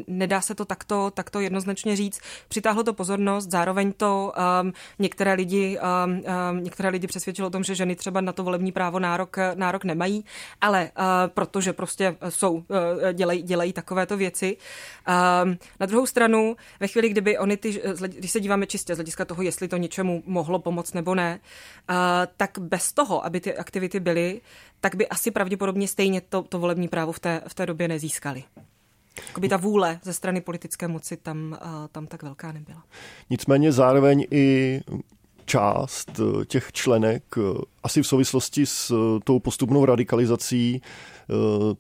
nedá 0.07 0.41
se 0.41 0.55
to 0.55 0.65
takto, 0.65 1.11
takto 1.11 1.41
jednoznačně 1.41 1.97
říct. 1.97 2.21
Přitáhlo 2.49 2.83
to 2.83 2.93
pozornost, 2.93 3.51
zároveň 3.51 3.93
to 3.93 4.33
um, 4.63 4.73
některé, 4.99 5.33
lidi, 5.33 5.79
um, 5.79 6.13
um, 6.13 6.65
některé 6.65 6.89
lidi 6.89 7.07
přesvědčilo 7.07 7.49
o 7.49 7.51
tom, 7.51 7.65
že 7.65 7.75
ženy 7.75 7.97
třeba 7.97 8.21
na 8.21 8.33
to 8.33 8.43
volební 8.43 8.73
právo 8.73 8.99
nárok, 8.99 9.37
nárok 9.55 9.85
nemají, 9.85 10.25
ale 10.61 10.91
uh, 10.99 11.05
protože 11.35 11.73
prostě 11.73 12.17
jsou, 12.29 12.53
uh, 12.53 12.63
dělají, 13.13 13.43
dělají 13.43 13.73
takovéto 13.73 14.17
věci. 14.17 14.57
Um, 15.45 15.59
na 15.81 15.87
druhou 15.87 16.07
stranu, 16.07 16.57
ve 16.81 16.89
chvíli, 16.89 17.09
kdyby 17.09 17.39
oni 17.39 17.57
ty, 17.57 17.83
když 18.07 18.31
se 18.31 18.41
díváme 18.41 18.67
čistě 18.67 18.95
z 18.95 18.99
hlediska 18.99 19.25
toho, 19.25 19.43
jestli 19.43 19.69
to 19.69 19.77
něčemu 19.77 20.23
mohlo 20.27 20.59
pomoct 20.59 20.93
nebo 20.95 21.15
ne, 21.15 21.41
uh, 21.91 21.97
tak 22.37 22.59
bez 22.59 22.93
toho, 22.93 23.27
aby 23.27 23.41
ty 23.41 23.57
aktivity 23.57 23.94
byly, 24.01 24.41
tak 24.81 24.95
by 24.95 25.09
asi 25.09 25.31
pravděpodobně 25.31 25.89
stejně 25.89 26.21
to, 26.21 26.43
to 26.43 26.59
volební 26.59 26.89
právo 26.89 27.13
v 27.13 27.21
té, 27.21 27.43
v 27.49 27.55
té 27.55 27.67
době 27.67 27.89
nezískali. 27.89 28.45
Jakoby 29.29 29.49
ta 29.49 29.57
vůle 29.57 30.01
ze 30.03 30.13
strany 30.13 30.41
politické 30.41 30.89
moci 30.89 31.17
tam, 31.17 31.59
uh, 31.65 31.69
tam 31.93 32.07
tak 32.07 32.23
velká 32.23 32.53
nebyla. 32.53 32.85
Nicméně 33.31 33.73
zároveň 33.73 34.27
i 34.31 34.81
část 35.45 36.21
eh, 36.21 36.45
těch 36.45 36.73
členek, 36.73 37.23
asi 37.83 38.03
v 38.03 38.07
souvislosti 38.07 38.67
s 38.67 38.95
tou 39.25 39.39
postupnou 39.39 39.85
radikalizací, 39.85 40.83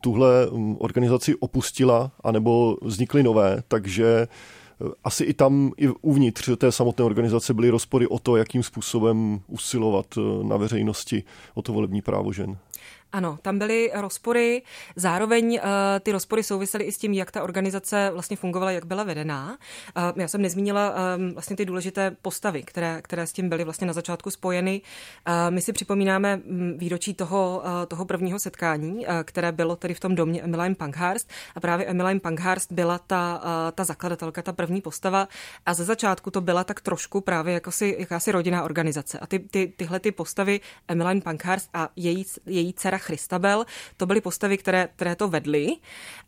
tuhle 0.00 0.46
hm, 0.52 0.76
organizaci 0.78 1.34
opustila, 1.34 2.10
anebo 2.24 2.76
vznikly 2.82 3.22
nové, 3.22 3.62
takže 3.68 4.28
asi 5.04 5.24
i 5.24 5.34
tam, 5.34 5.72
i 5.76 5.88
uvnitř 5.88 6.50
té 6.56 6.72
samotné 6.72 7.04
organizace 7.04 7.54
byly 7.54 7.70
rozpory 7.70 8.06
o 8.06 8.18
to, 8.18 8.36
jakým 8.36 8.62
způsobem 8.62 9.40
usilovat 9.46 10.06
eh, 10.16 10.44
na 10.44 10.56
veřejnosti 10.56 11.22
o 11.54 11.62
to 11.62 11.72
volební 11.72 12.02
právo 12.02 12.32
žen. 12.32 12.56
Ano, 13.14 13.38
tam 13.42 13.58
byly 13.58 13.90
rozpory, 13.94 14.62
zároveň 14.96 15.52
uh, 15.52 15.60
ty 16.00 16.12
rozpory 16.12 16.42
souvisely 16.42 16.84
i 16.84 16.92
s 16.92 16.98
tím, 16.98 17.12
jak 17.12 17.30
ta 17.30 17.42
organizace 17.42 18.10
vlastně 18.12 18.36
fungovala, 18.36 18.70
jak 18.70 18.84
byla 18.84 19.02
vedená. 19.02 19.58
Uh, 19.96 20.02
já 20.16 20.28
jsem 20.28 20.42
nezmínila 20.42 20.94
um, 21.16 21.32
vlastně 21.32 21.56
ty 21.56 21.64
důležité 21.64 22.16
postavy, 22.22 22.62
které, 22.62 23.02
které 23.02 23.26
s 23.26 23.32
tím 23.32 23.48
byly 23.48 23.64
vlastně 23.64 23.86
na 23.86 23.92
začátku 23.92 24.30
spojeny. 24.30 24.80
Uh, 25.28 25.34
my 25.50 25.62
si 25.62 25.72
připomínáme 25.72 26.36
um, 26.36 26.78
výročí 26.78 27.14
toho, 27.14 27.62
uh, 27.64 27.70
toho 27.88 28.04
prvního 28.04 28.38
setkání, 28.38 29.06
uh, 29.06 29.12
které 29.24 29.52
bylo 29.52 29.76
tedy 29.76 29.94
v 29.94 30.00
tom 30.00 30.14
domě 30.14 30.42
Emmeline 30.42 30.74
Pankhurst 30.74 31.30
a 31.54 31.60
právě 31.60 31.86
Emmeline 31.86 32.20
Pankhurst 32.20 32.72
byla 32.72 32.98
ta, 32.98 33.40
uh, 33.44 33.72
ta 33.74 33.84
zakladatelka, 33.84 34.42
ta 34.42 34.52
první 34.52 34.80
postava 34.80 35.28
a 35.66 35.74
ze 35.74 35.84
začátku 35.84 36.30
to 36.30 36.40
byla 36.40 36.64
tak 36.64 36.80
trošku 36.80 37.20
právě 37.20 37.54
jako 37.54 37.70
si, 37.70 37.96
jakási 37.98 38.32
rodinná 38.32 38.62
organizace. 38.62 39.18
A 39.18 39.26
ty, 39.26 39.38
ty, 39.38 39.72
tyhle 39.76 40.00
ty 40.00 40.12
postavy 40.12 40.60
Emmeline 40.88 41.20
Pankhurst 41.20 41.70
a 41.74 41.88
její, 41.96 42.24
její 42.46 42.72
dcera 42.72 42.98
Christabel, 43.04 43.64
to 43.96 44.06
byly 44.06 44.20
postavy, 44.20 44.58
které, 44.58 44.88
které 44.96 45.16
to 45.16 45.28
vedly. 45.28 45.76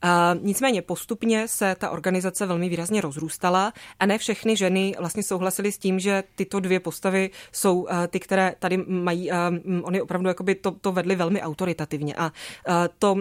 A 0.03 0.35
nicméně 0.41 0.83
postupně 0.83 1.49
se 1.49 1.77
ta 1.79 1.91
organizace 1.91 2.47
velmi 2.47 2.69
výrazně 2.69 3.01
rozrůstala 3.01 3.73
a 4.01 4.07
ne 4.07 4.19
všechny 4.19 4.57
ženy 4.57 4.95
vlastně 4.99 5.23
souhlasily 5.23 5.73
s 5.73 5.79
tím, 5.79 5.99
že 5.99 6.25
tyto 6.35 6.61
dvě 6.61 6.81
postavy 6.81 7.31
jsou 7.53 7.81
uh, 7.81 7.89
ty, 8.09 8.21
které 8.21 8.55
tady 8.59 8.77
mají, 8.87 9.31
uh, 9.31 9.37
oni 9.83 10.01
opravdu 10.01 10.29
jakoby 10.29 10.55
to, 10.55 10.71
to 10.71 10.93
vedly 10.93 11.17
velmi 11.17 11.43
autoritativně 11.43 12.15
a 12.15 12.25
uh, 12.25 12.75
to 12.99 13.17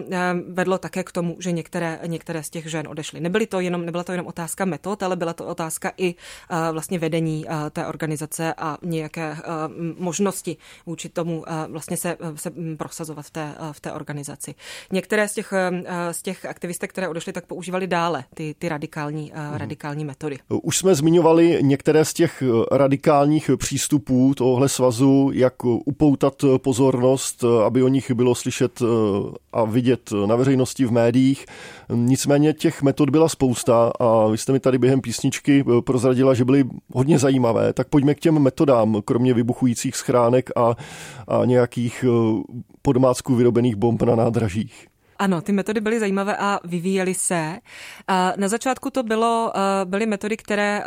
vedlo 0.48 0.78
také 0.78 1.04
k 1.04 1.12
tomu, 1.12 1.38
že 1.40 1.52
některé, 1.52 2.00
některé 2.06 2.44
z 2.44 2.50
těch 2.50 2.70
žen 2.70 2.88
odešly. 2.88 3.20
Nebyly 3.20 3.48
to 3.48 3.60
jenom, 3.60 3.86
nebyla 3.86 4.04
to 4.04 4.12
jenom 4.12 4.28
otázka 4.28 4.66
metod, 4.66 5.04
ale 5.04 5.16
byla 5.16 5.34
to 5.34 5.46
otázka 5.46 5.92
i 5.98 6.16
vlastně 6.72 7.00
vedení 7.00 7.46
té 7.72 7.88
organizace 7.88 8.54
a 8.54 8.78
nějaké 8.82 9.38
možnosti 9.98 10.58
vůči 10.86 11.10
tomu 11.10 11.46
vlastně 11.68 11.98
se, 11.98 12.18
se 12.36 12.52
prosazovat 12.78 13.26
v 13.26 13.32
té 13.32 13.45
Eh, 13.46 13.74
v 13.74 13.80
té 13.80 13.92
organizaci. 13.92 14.56
Některé 14.92 15.28
z 15.28 15.34
těch, 15.34 15.54
eh, 15.54 16.14
z 16.14 16.22
těch 16.22 16.46
aktivistek, 16.46 16.90
které 16.90 17.08
odešly, 17.08 17.34
tak 17.34 17.46
používali 17.46 17.88
dále 17.88 18.24
ty, 18.34 18.56
ty 18.60 18.70
radikální, 18.70 19.32
mm. 19.36 19.54
radikální 19.58 20.06
metody. 20.06 20.38
Už 20.64 20.78
jsme 20.78 20.96
zmiňovali 20.96 21.60
některé 21.62 22.06
z 22.06 22.14
těch 22.14 22.44
radikálních 22.72 23.50
přístupů 23.58 24.34
tohle 24.38 24.70
svazu, 24.70 25.32
jak 25.34 25.66
upoutat 25.66 26.34
pozornost, 26.58 27.44
aby 27.66 27.84
o 27.84 27.88
nich 27.88 28.12
bylo 28.12 28.36
slyšet 28.36 28.82
a 29.54 29.66
vidět 29.66 30.10
na 30.26 30.36
veřejnosti 30.36 30.86
v 30.86 30.92
médiích. 30.92 31.46
Nicméně 31.94 32.54
těch 32.54 32.82
metod 32.82 33.10
byla 33.10 33.30
spousta 33.30 33.92
a 34.00 34.28
vy 34.28 34.38
jste 34.38 34.52
mi 34.52 34.60
tady 34.60 34.78
během 34.78 35.02
písničky 35.02 35.66
prozradila, 35.82 36.34
že 36.34 36.46
byly 36.46 36.64
hodně 36.94 37.20
zajímavé. 37.20 37.74
Tak 37.74 37.88
pojďme 37.88 38.16
k 38.16 38.20
těm 38.20 38.40
metodám, 38.40 39.02
kromě 39.06 39.34
vybuchujících 39.34 39.96
schránek 39.96 40.50
a, 40.56 40.76
a 41.28 41.46
nějakých 41.46 42.06
podmácků 42.86 43.36
vyrobených 43.36 43.76
bomb 43.76 44.02
na 44.02 44.16
nádražích. 44.16 44.88
Ano, 45.20 45.42
ty 45.42 45.52
metody 45.52 45.82
byly 45.82 46.00
zajímavé 46.00 46.38
a 46.38 46.60
vyvíjely 46.64 47.14
se. 47.14 47.58
Na 48.36 48.48
začátku 48.48 48.90
to 48.90 49.04
bylo, 49.04 49.54
byly 49.86 50.06
metody, 50.06 50.38
které 50.38 50.84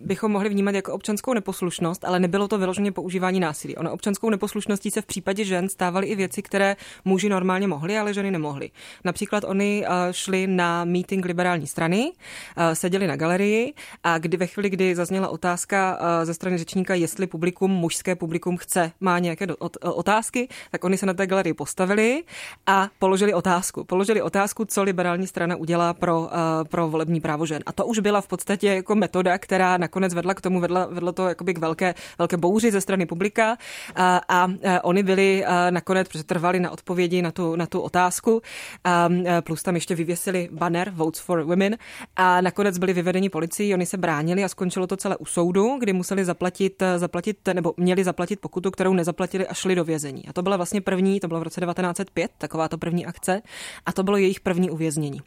bychom 0.00 0.32
mohli 0.32 0.48
vnímat 0.48 0.74
jako 0.74 0.92
občanskou 0.92 1.34
neposlušnost, 1.34 2.04
ale 2.04 2.20
nebylo 2.20 2.48
to 2.48 2.58
vyloženě 2.58 2.92
používání 2.92 3.40
násilí. 3.40 3.76
Ono 3.76 3.92
občanskou 3.92 4.30
neposlušností 4.30 4.90
se 4.90 5.00
v 5.00 5.06
případě 5.06 5.44
žen 5.44 5.68
stávaly 5.68 6.06
i 6.06 6.14
věci, 6.14 6.42
které 6.42 6.76
muži 7.04 7.28
normálně 7.28 7.68
mohli, 7.68 7.98
ale 7.98 8.14
ženy 8.14 8.30
nemohly. 8.30 8.70
Například 9.04 9.44
oni 9.44 9.84
šli 10.10 10.46
na 10.46 10.84
meeting 10.84 11.24
liberální 11.24 11.66
strany, 11.66 12.12
seděli 12.72 13.06
na 13.06 13.16
galerii 13.16 13.74
a 14.04 14.18
kdy 14.18 14.36
ve 14.36 14.46
chvíli, 14.46 14.70
kdy 14.70 14.94
zazněla 14.94 15.28
otázka 15.28 15.98
ze 16.22 16.34
strany 16.34 16.58
řečníka, 16.58 16.94
jestli 16.94 17.26
publikum, 17.26 17.70
mužské 17.70 18.16
publikum 18.16 18.56
chce, 18.56 18.92
má 19.00 19.18
nějaké 19.18 19.46
otázky, 19.82 20.48
tak 20.70 20.84
oni 20.84 20.96
se 20.96 21.06
na 21.06 21.14
té 21.14 21.26
galerii 21.26 21.54
postavili 21.54 22.24
a 22.66 22.88
položili 22.98 23.34
otázky 23.34 23.51
otázku. 23.52 23.84
Položili 23.84 24.22
otázku, 24.22 24.64
co 24.64 24.82
liberální 24.82 25.26
strana 25.26 25.56
udělá 25.56 25.94
pro, 25.94 26.20
uh, 26.20 26.28
pro 26.68 26.88
volební 26.88 27.20
právo 27.20 27.46
žen. 27.46 27.62
A 27.66 27.72
to 27.72 27.86
už 27.86 27.98
byla 27.98 28.20
v 28.20 28.28
podstatě 28.28 28.66
jako 28.68 28.94
metoda, 28.94 29.38
která 29.38 29.76
nakonec 29.76 30.14
vedla 30.14 30.34
k 30.34 30.40
tomu, 30.40 30.60
vedla, 30.60 30.86
vedlo 30.86 31.12
to 31.12 31.28
jakoby 31.28 31.54
k 31.54 31.58
velké, 31.58 31.94
velké 32.18 32.36
bouři 32.36 32.70
ze 32.70 32.80
strany 32.80 33.06
publika. 33.06 33.50
Uh, 33.50 34.04
a 34.28 34.46
uh, 34.46 34.54
oni 34.82 35.02
byli 35.02 35.44
uh, 35.44 35.52
nakonec, 35.70 36.08
protože 36.08 36.24
trvali 36.24 36.60
na 36.60 36.70
odpovědi 36.70 37.22
na 37.22 37.32
tu, 37.32 37.56
na 37.56 37.66
tu 37.66 37.80
otázku, 37.80 38.40
um, 39.08 39.24
plus 39.44 39.62
tam 39.62 39.74
ještě 39.74 39.94
vyvěsili 39.94 40.48
banner 40.52 40.90
Votes 40.90 41.20
for 41.20 41.42
Women 41.42 41.76
a 42.16 42.40
nakonec 42.40 42.78
byli 42.78 42.92
vyvedeni 42.92 43.28
policií, 43.28 43.74
oni 43.74 43.86
se 43.86 43.96
bránili 43.96 44.44
a 44.44 44.48
skončilo 44.48 44.86
to 44.86 44.96
celé 44.96 45.16
u 45.16 45.24
soudu, 45.24 45.76
kdy 45.80 45.92
museli 45.92 46.24
zaplatit, 46.24 46.82
zaplatit 46.96 47.36
nebo 47.52 47.74
měli 47.76 48.04
zaplatit 48.04 48.40
pokutu, 48.40 48.70
kterou 48.70 48.94
nezaplatili 48.94 49.46
a 49.46 49.54
šli 49.54 49.74
do 49.74 49.84
vězení. 49.84 50.28
A 50.28 50.32
to 50.32 50.42
byla 50.42 50.56
vlastně 50.56 50.80
první, 50.80 51.20
to 51.20 51.28
bylo 51.28 51.40
v 51.40 51.42
roce 51.42 51.60
1905, 51.60 52.30
taková 52.38 52.68
to 52.68 52.78
první 52.78 53.06
akce 53.06 53.41
a 53.86 53.92
to 53.92 54.02
bylo 54.02 54.16
jejich 54.16 54.40
první 54.40 54.70
uvěznění. 54.70 55.20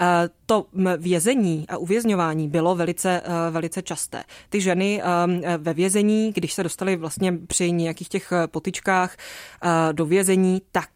Eh, 0.00 0.06
to 0.46 0.66
vězení 0.98 1.64
a 1.68 1.76
uvězňování 1.76 2.48
bylo 2.48 2.74
velice, 2.74 3.22
eh, 3.24 3.50
velice 3.50 3.82
časté. 3.82 4.24
Ty 4.48 4.60
ženy 4.60 5.02
eh, 5.02 5.58
ve 5.58 5.74
vězení, 5.74 6.32
když 6.32 6.52
se 6.52 6.62
dostaly 6.62 6.96
vlastně 6.96 7.32
při 7.32 7.72
nějakých 7.72 8.08
těch 8.08 8.32
potičkách 8.46 9.16
do 9.92 10.06
vězení, 10.06 10.62
tak 10.72 10.90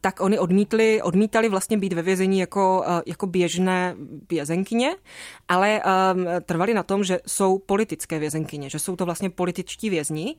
tak 0.00 0.20
oni 0.20 0.38
odmítli, 0.38 1.02
odmítali 1.02 1.48
vlastně 1.48 1.78
být 1.78 1.92
ve 1.92 2.02
vězení 2.02 2.38
jako, 2.38 2.84
eh, 2.86 3.02
jako 3.06 3.26
běžné 3.26 3.96
vězenkyně, 4.30 4.96
ale 5.48 5.82
um, 6.14 6.26
trvali 6.44 6.74
na 6.74 6.82
tom, 6.82 7.04
že 7.04 7.20
jsou 7.26 7.58
politické 7.58 8.18
vězenkyně, 8.18 8.70
že 8.70 8.78
jsou 8.78 8.96
to 8.96 9.04
vlastně 9.04 9.30
političtí 9.30 9.90
vězni, 9.90 10.36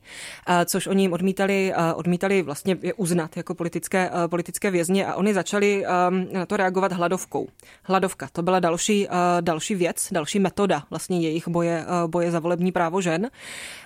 uh, 0.48 0.54
což 0.64 0.86
oni 0.86 1.02
jim 1.02 1.12
odmítali, 1.12 1.72
uh, 1.76 1.98
odmítali 1.98 2.42
vlastně 2.42 2.78
je 2.82 2.94
uznat 2.94 3.36
jako 3.36 3.54
politické, 3.54 4.10
uh, 4.10 4.16
politické 4.26 4.70
vězně 4.70 5.06
a 5.06 5.14
oni 5.14 5.34
začali 5.34 5.84
um, 5.86 6.28
na 6.32 6.46
to 6.46 6.56
reagovat 6.56 6.92
hladovkou. 6.92 7.48
Hladovka, 7.82 8.28
to 8.32 8.42
byla 8.42 8.60
další, 8.60 9.06
uh, 9.06 9.14
další 9.40 9.74
věc, 9.74 10.08
další 10.12 10.38
metoda 10.38 10.82
vlastně 10.90 11.20
jejich 11.20 11.48
boje, 11.48 11.84
uh, 11.84 12.10
boje 12.10 12.30
za 12.30 12.40
volební 12.40 12.72
právo 12.72 13.00
žen, 13.00 13.22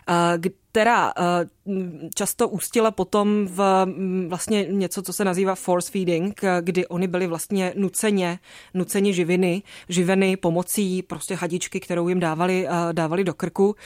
uh, 0.09 0.15
která 0.77 1.13
často 2.15 2.49
ústila 2.49 2.91
potom 2.91 3.47
v 3.51 3.87
vlastně 4.29 4.67
něco, 4.71 5.03
co 5.03 5.13
se 5.13 5.25
nazývá 5.25 5.55
force 5.55 5.91
feeding, 5.91 6.41
kdy 6.61 6.87
oni 6.87 7.09
byli 7.09 7.27
vlastně 7.27 7.73
nuceně, 7.77 8.39
nuceně 8.75 9.13
živiny, 9.13 9.63
živeny 9.89 10.37
pomocí 10.37 11.03
prostě 11.03 11.35
hadičky, 11.35 11.81
kterou 11.81 12.09
jim 12.09 12.21
dávali, 12.21 12.69
dávali 12.93 13.25
do 13.25 13.35
krku, 13.35 13.77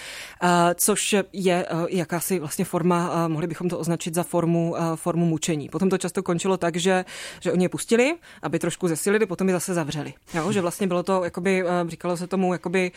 což 0.74 1.16
je 1.32 1.66
jakási 1.88 2.38
vlastně 2.38 2.64
forma, 2.64 3.28
mohli 3.28 3.46
bychom 3.46 3.68
to 3.68 3.78
označit 3.78 4.14
za 4.14 4.22
formu, 4.22 4.76
formu 4.94 5.26
mučení. 5.26 5.68
Potom 5.68 5.88
to 5.90 5.98
často 5.98 6.22
končilo 6.22 6.56
tak, 6.56 6.76
že, 6.76 7.04
že 7.40 7.52
oni 7.52 7.64
je 7.64 7.68
pustili, 7.68 8.14
aby 8.42 8.58
trošku 8.58 8.88
zesilili, 8.88 9.26
potom 9.26 9.48
je 9.48 9.54
zase 9.54 9.74
zavřeli. 9.74 10.14
Jo? 10.34 10.52
Že 10.52 10.60
vlastně 10.60 10.86
bylo 10.86 11.02
to, 11.02 11.24
jakoby, 11.24 11.64
říkalo 11.88 12.16
se 12.16 12.26
tomu, 12.26 12.52
jakoby 12.52 12.92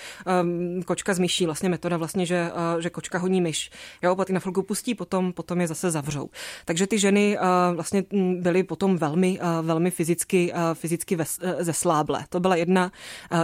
kočka 0.86 1.14
z 1.14 1.20
myší, 1.20 1.46
vlastně 1.46 1.70
metoda 1.70 1.98
vlastně, 1.98 2.26
že, 2.26 2.52
že 2.80 2.90
kočka 2.90 3.18
honí 3.18 3.42
myš. 3.42 3.72
Jo? 4.02 4.16
Pak 4.16 4.30
na 4.30 4.40
chvilku 4.40 4.63
pustí, 4.63 4.96
potom, 4.96 5.34
potom 5.34 5.62
je 5.62 5.68
zase 5.68 5.92
zavřou. 5.92 6.30
Takže 6.66 6.88
ty 6.88 7.00
ženy 7.00 7.38
uh, 7.38 7.75
vlastně 7.75 8.04
byly 8.40 8.63
potom 8.63 8.98
velmi, 8.98 9.40
uh, 9.40 9.66
velmi 9.66 9.92
fyzicky, 9.92 10.54
uh, 10.54 10.60
fyzicky 10.74 11.16
ves, 11.16 11.40
zesláble. 11.60 12.25
To 12.30 12.40
byla 12.40 12.56
jedna, 12.56 12.92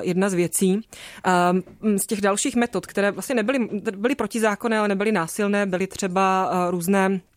jedna 0.02 0.30
z 0.30 0.34
věcí. 0.34 0.76
Uh, 0.76 1.98
z 1.98 2.06
těch 2.06 2.22
dalších 2.22 2.56
metod, 2.56 2.86
které 2.86 3.12
vlastně 3.12 3.36
nebyly, 3.36 3.70
byly 3.98 4.16
protizákonné, 4.16 4.80
ale 4.80 4.88
nebyly 4.88 5.12
násilné, 5.12 5.66
byly 5.66 5.88
třeba 5.88 6.52
různé 6.70 7.10
Eh, 7.10 7.29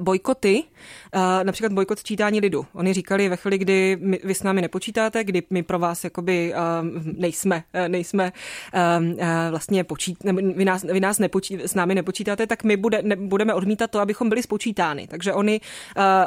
bojkoty, 0.00 0.62
eh, 1.12 1.44
například 1.44 1.72
bojkot 1.72 1.98
sčítání 1.98 2.40
lidu. 2.40 2.66
Oni 2.72 2.92
říkali 2.92 3.28
ve 3.28 3.36
chvíli, 3.36 3.58
kdy 3.58 3.98
my, 4.00 4.20
vy 4.24 4.34
s 4.34 4.42
námi 4.42 4.60
nepočítáte, 4.60 5.24
kdy 5.24 5.42
my 5.50 5.62
pro 5.62 5.78
vás 5.78 6.04
jakoby 6.04 6.54
eh, 6.54 6.58
nejsme, 7.02 7.62
nejsme 7.88 8.32
vlastně 9.50 9.84
počít, 9.84 10.18
vy 10.54 10.64
nás, 10.64 10.82
vy 10.82 11.00
nás 11.00 11.18
nepočí, 11.18 11.58
s 11.64 11.74
námi 11.74 11.94
nepočítáte, 11.94 12.46
tak 12.46 12.64
my 12.64 12.76
bude, 12.76 13.02
ne, 13.02 13.16
budeme 13.16 13.54
odmítat 13.54 13.90
to, 13.90 14.00
abychom 14.00 14.28
byli 14.28 14.42
spočítány. 14.42 15.06
Takže 15.06 15.32
oni 15.32 15.60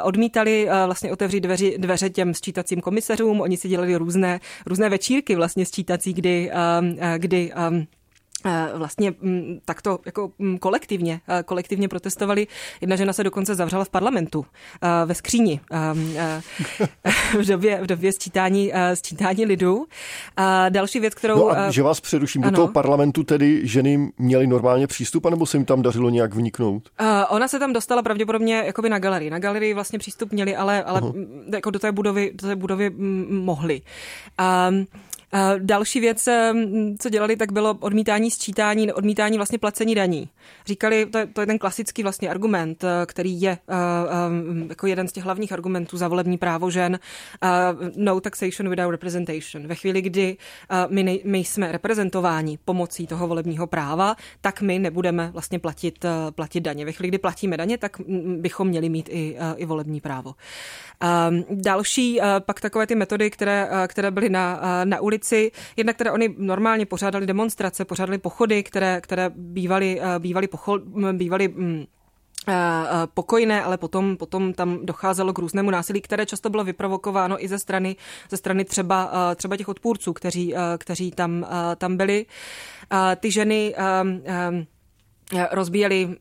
odmítali 0.02 0.68
vlastně 0.86 1.12
otevřít 1.12 1.40
dveři, 1.40 1.78
dveře 1.78 2.10
těm 2.10 2.34
sčítacím 2.34 2.80
komisařům, 2.80 3.40
oni 3.40 3.56
si 3.56 3.68
dělali 3.68 3.96
různé, 3.96 4.40
různé 4.66 4.88
večírky 4.88 5.36
vlastně 5.36 5.66
sčítací, 5.66 6.12
kdy, 6.12 6.50
kdy 7.18 7.52
Eh, 7.54 7.86
vlastně 8.74 9.14
mm, 9.20 9.58
takto 9.64 9.98
jako 10.06 10.30
mm, 10.38 10.58
kolektivně, 10.58 11.20
eh, 11.28 11.42
kolektivně 11.42 11.88
protestovali. 11.88 12.46
Jedna 12.80 12.96
žena 12.96 13.12
se 13.12 13.24
dokonce 13.24 13.54
zavřela 13.54 13.84
v 13.84 13.88
parlamentu 13.88 14.46
eh, 14.82 15.06
ve 15.06 15.14
skříni 15.14 15.60
v 17.38 17.46
době, 17.46 17.80
v 17.82 17.86
době 17.86 18.12
sčítání, 18.12 18.72
sčítání 18.94 19.44
lidu. 19.44 19.86
Další 20.68 21.00
věc, 21.00 21.14
kterou... 21.14 21.38
No 21.38 21.50
a 21.50 21.70
že 21.70 21.82
vás 21.82 22.00
přeruším, 22.00 22.42
ano. 22.42 22.50
do 22.50 22.56
toho 22.56 22.68
parlamentu 22.68 23.24
tedy 23.24 23.60
ženy 23.64 24.12
měly 24.18 24.46
normálně 24.46 24.86
přístup, 24.86 25.26
anebo 25.26 25.46
se 25.46 25.56
jim 25.56 25.64
tam 25.64 25.82
dařilo 25.82 26.10
nějak 26.10 26.34
vniknout? 26.34 26.88
Ona 27.28 27.48
se 27.48 27.58
tam 27.58 27.72
dostala 27.72 28.02
pravděpodobně 28.02 28.62
jakoby 28.66 28.88
na 28.88 28.98
galerii. 28.98 29.30
Na 29.30 29.38
galerii 29.38 29.74
vlastně 29.74 29.98
přístup 29.98 30.32
měli, 30.32 30.56
ale, 30.56 30.84
ale 30.84 31.02
jako 31.52 31.70
do 31.70 31.78
té 31.78 31.92
budovy, 31.92 32.32
do 32.34 32.48
té 32.48 32.56
budovy 32.56 32.90
mohli. 33.28 33.82
Um, 34.68 34.86
Další 35.58 36.00
věc, 36.00 36.28
co 36.98 37.08
dělali, 37.08 37.36
tak 37.36 37.52
bylo 37.52 37.76
odmítání 37.80 38.30
sčítání, 38.30 38.92
odmítání 38.92 39.36
vlastně 39.36 39.58
placení 39.58 39.94
daní. 39.94 40.28
Říkali, 40.66 41.06
to 41.06 41.18
je, 41.18 41.26
to 41.26 41.40
je 41.40 41.46
ten 41.46 41.58
klasický 41.58 42.02
vlastně 42.02 42.30
argument, 42.30 42.84
který 43.06 43.40
je 43.40 43.58
jako 44.68 44.86
jeden 44.86 45.08
z 45.08 45.12
těch 45.12 45.24
hlavních 45.24 45.52
argumentů 45.52 45.96
za 45.96 46.08
volební 46.08 46.38
právo 46.38 46.70
žen. 46.70 46.98
No 47.96 48.20
taxation 48.20 48.70
without 48.70 48.90
representation. 48.90 49.66
Ve 49.66 49.74
chvíli, 49.74 50.02
kdy 50.02 50.36
my, 50.88 51.02
nej, 51.02 51.22
my 51.24 51.38
jsme 51.38 51.72
reprezentováni 51.72 52.58
pomocí 52.64 53.06
toho 53.06 53.28
volebního 53.28 53.66
práva, 53.66 54.16
tak 54.40 54.60
my 54.60 54.78
nebudeme 54.78 55.30
vlastně 55.32 55.58
platit, 55.58 56.04
platit 56.30 56.60
daně. 56.60 56.84
Ve 56.84 56.92
chvíli, 56.92 57.08
kdy 57.08 57.18
platíme 57.18 57.56
daně, 57.56 57.78
tak 57.78 57.96
bychom 58.38 58.68
měli 58.68 58.88
mít 58.88 59.08
i, 59.12 59.36
i 59.56 59.66
volební 59.66 60.00
právo. 60.00 60.34
Další 61.50 62.20
pak 62.38 62.60
takové 62.60 62.86
ty 62.86 62.94
metody, 62.94 63.30
které, 63.30 63.68
které 63.88 64.10
byly 64.10 64.28
na, 64.28 64.60
na 64.84 65.00
ulici, 65.00 65.23
jednak 65.76 65.96
které 65.96 66.10
oni 66.10 66.34
normálně 66.38 66.86
pořádali 66.86 67.26
demonstrace, 67.26 67.84
pořádali 67.84 68.18
pochody, 68.18 68.62
které, 68.62 69.00
které 69.00 69.30
bývaly, 69.34 70.00
bývaly, 70.18 70.48
pochod, 70.48 70.82
bývaly 71.12 71.48
mm, 71.48 71.84
pokojné, 73.14 73.62
ale 73.62 73.78
potom, 73.78 74.16
potom 74.16 74.52
tam 74.52 74.86
docházelo 74.86 75.32
k 75.32 75.38
různému 75.38 75.70
násilí, 75.70 76.00
které 76.00 76.26
často 76.26 76.50
bylo 76.50 76.64
vyprovokováno 76.64 77.44
i 77.44 77.48
ze 77.48 77.58
strany, 77.58 77.96
ze 78.30 78.36
strany 78.36 78.64
třeba, 78.64 79.10
třeba 79.36 79.56
těch 79.56 79.68
odpůrců, 79.68 80.12
kteří, 80.12 80.54
kteří 80.78 81.10
tam, 81.10 81.46
tam 81.76 81.96
byli. 81.96 82.26
Ty 83.16 83.30
ženy 83.30 83.74
rozbíjeli 85.50 86.16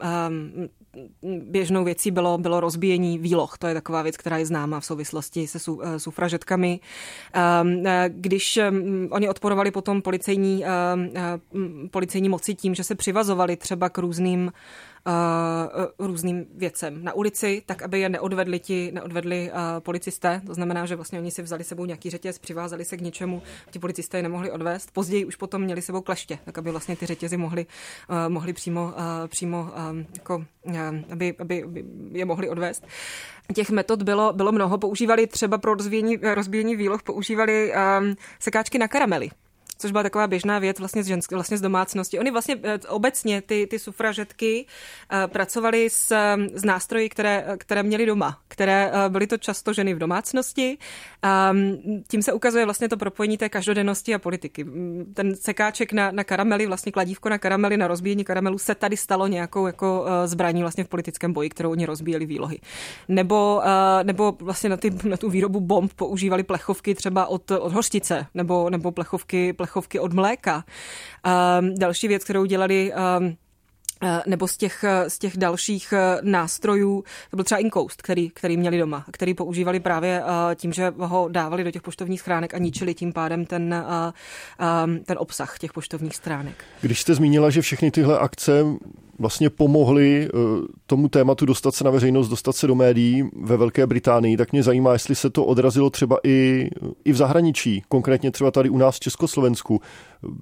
běžnou 1.44 1.84
věcí 1.84 2.12
bylo, 2.12 2.38
bylo 2.38 2.60
rozbíjení 2.60 3.18
výloh. 3.18 3.58
To 3.58 3.68
je 3.68 3.74
taková 3.74 4.02
věc, 4.02 4.18
která 4.18 4.38
je 4.38 4.46
známa 4.46 4.80
v 4.80 4.86
souvislosti 4.86 5.48
se 5.48 5.72
eh, 5.84 6.00
sufražetkami. 6.00 6.80
Ehm, 7.34 7.88
eh, 7.88 8.10
když 8.14 8.58
ehm, 8.58 9.08
oni 9.12 9.30
odporovali 9.30 9.72
potom 9.72 10.02
policejní, 10.02 10.66
ehm, 10.66 11.10
eh, 11.16 11.40
policejní 11.92 12.30
moci 12.30 12.56
tím, 12.56 12.76
že 12.76 12.84
se 12.84 12.96
přivazovali 12.96 13.56
třeba 13.56 13.90
k 13.90 13.98
různým 13.98 14.52
uh, 15.08 16.08
různým 16.08 16.46
věcem 16.56 17.04
na 17.04 17.14
ulici, 17.14 17.64
tak 17.66 17.82
aby 17.82 18.00
je 18.00 18.10
neodvedli 18.10 18.60
ti, 18.60 18.92
neodvedli 18.92 19.52
uh, 19.52 19.58
policisté. 19.80 20.42
To 20.46 20.54
znamená, 20.54 20.86
že 20.86 20.96
vlastně 20.96 21.20
oni 21.20 21.32
si 21.32 21.42
vzali 21.42 21.64
sebou 21.64 21.86
nějaký 21.86 22.10
řetěz, 22.10 22.40
přivázali 22.40 22.86
se 22.86 22.98
k 22.98 23.02
něčemu, 23.02 23.42
ti 23.72 23.80
policisté 23.80 24.18
je 24.18 24.24
nemohli 24.24 24.52
odvést. 24.52 24.92
Později 24.92 25.26
už 25.26 25.36
potom 25.36 25.62
měli 25.62 25.82
sebou 25.82 26.02
kleště, 26.02 26.40
tak 26.46 26.58
aby 26.58 26.72
vlastně 26.72 26.96
ty 26.96 27.06
řetězy 27.06 27.38
mohli, 27.38 27.66
uh, 28.10 28.16
mohli 28.28 28.54
přímo, 28.54 28.84
uh, 28.84 29.28
přímo 29.28 29.62
uh, 29.62 29.98
jako, 30.18 30.46
uh, 30.64 30.78
aby, 31.12 31.36
aby, 31.40 31.64
aby 31.64 31.86
je 32.12 32.26
mohli 32.26 32.50
odvést. 32.50 32.88
Těch 33.56 33.70
metod 33.70 34.04
bylo, 34.04 34.34
bylo 34.34 34.52
mnoho. 34.52 34.78
Používali 34.78 35.28
třeba 35.28 35.58
pro 35.58 35.74
rozbíjení, 35.74 36.18
rozbíjení 36.34 36.76
výloh, 36.76 37.04
používali 37.04 37.74
um, 38.00 38.16
sekáčky 38.40 38.78
na 38.78 38.88
karamely 38.88 39.30
což 39.84 39.92
byla 39.92 40.04
taková 40.04 40.28
běžná 40.28 40.60
věc 40.60 40.80
vlastně 40.80 41.04
z, 41.04 41.08
ženské, 41.08 41.36
vlastně 41.36 41.58
z 41.58 41.62
domácnosti. 41.62 42.20
Oni 42.20 42.32
vlastně 42.32 42.56
eh, 42.63 42.80
obecně, 42.88 43.42
ty, 43.42 43.68
ty 43.68 43.80
sufražetky, 43.80 44.66
uh, 44.66 45.28
pracovali 45.28 45.90
s, 45.90 46.16
s 46.54 46.63
nástroji, 46.63 47.10
které, 47.10 47.46
které 47.58 47.84
měli 47.84 48.06
doma, 48.06 48.40
které 48.48 48.92
byly 49.10 49.28
to 49.28 49.38
často 49.38 49.74
ženy 49.74 49.94
v 49.94 50.00
domácnosti. 50.00 50.78
Um, 51.52 52.04
tím 52.08 52.22
se 52.22 52.34
ukazuje 52.34 52.66
vlastně 52.66 52.90
to 52.90 52.98
propojení 52.98 53.38
té 53.38 53.50
každodennosti 53.50 54.16
a 54.16 54.20
politiky. 54.20 54.66
Ten 55.13 55.36
sekáček 55.36 55.94
na, 55.94 56.12
na 56.12 56.24
karamely, 56.24 56.68
vlastně 56.68 56.92
kladívko 56.92 57.30
na 57.30 57.38
karamely, 57.38 57.78
na 57.78 57.88
rozbíjení 57.88 58.24
karamelu 58.24 58.58
se 58.58 58.75
tady 58.75 58.98
stalo 58.98 59.28
nějakou 59.28 59.68
jako 59.68 60.06
zbraní 60.25 60.62
vlastně 60.62 60.84
v 60.84 60.88
politickém 60.88 61.34
boji, 61.34 61.50
kterou 61.50 61.72
oni 61.72 61.86
rozbíjeli 61.86 62.25
výlohy. 62.25 62.60
Nebo, 63.08 63.62
nebo 64.04 64.38
vlastně 64.40 64.70
na, 64.70 64.78
ty, 64.78 64.92
na 65.04 65.18
tu 65.18 65.30
výrobu 65.30 65.60
bomb 65.60 65.94
používali 65.94 66.44
plechovky 66.44 66.96
třeba 66.96 67.25
od, 67.25 67.52
od 67.52 67.74
hořtice, 67.74 68.25
nebo, 68.34 68.70
nebo 68.70 68.92
plechovky, 68.92 69.54
plechovky 69.54 69.73
plechovky 69.74 70.00
od 70.00 70.13
mléka. 70.13 70.63
Um, 71.60 71.75
další 71.75 72.08
věc, 72.08 72.24
kterou 72.24 72.46
dělali 72.46 72.94
um, 73.20 73.38
nebo 74.27 74.48
z 74.48 74.58
těch, 74.58 74.86
z 75.08 75.20
těch 75.20 75.38
dalších 75.38 75.94
e, 75.94 76.18
nástrojů, 76.22 77.03
to 77.32 77.38
byl 77.38 77.44
třeba 77.44 77.60
Incoast, 77.60 78.01
který, 78.01 78.30
který 78.30 78.58
měli 78.58 78.77
doma, 78.77 79.06
který 79.12 79.34
používali 79.34 79.80
právě 79.80 80.24
tím, 80.56 80.74
že 80.74 80.94
ho 80.98 81.27
dávali 81.32 81.63
do 81.63 81.72
těch 81.72 81.82
poštovních 81.82 82.20
schránek 82.20 82.53
a 82.53 82.58
ničili 82.58 82.94
tím 82.94 83.13
pádem 83.13 83.46
ten, 83.46 83.74
e, 83.74 84.13
ten 85.06 85.18
obsah 85.20 85.60
těch 85.60 85.74
poštovních 85.74 86.15
stránek. 86.15 86.63
Když 86.82 87.01
jste 87.01 87.15
zmínila, 87.15 87.50
že 87.50 87.62
všechny 87.62 87.92
tyhle 87.92 88.20
akce 88.20 88.63
vlastně 89.20 89.50
pomohly 89.50 90.29
tomu 90.86 91.10
tématu 91.10 91.46
dostat 91.46 91.75
se 91.75 91.84
na 91.84 91.91
veřejnost, 91.91 92.29
dostat 92.29 92.55
se 92.55 92.67
do 92.67 92.75
médií 92.75 93.29
ve 93.41 93.58
Velké 93.58 93.88
Británii, 93.88 94.38
tak 94.38 94.51
mě 94.51 94.63
zajímá, 94.63 94.93
jestli 94.93 95.15
se 95.15 95.29
to 95.29 95.46
odrazilo 95.46 95.89
třeba 95.89 96.17
i, 96.24 96.70
i 97.05 97.12
v 97.12 97.15
zahraničí, 97.15 97.84
konkrétně 97.89 98.32
třeba 98.32 98.51
tady 98.51 98.70
u 98.70 98.77
nás 98.77 98.96
v 98.96 99.00
Československu. 99.00 99.82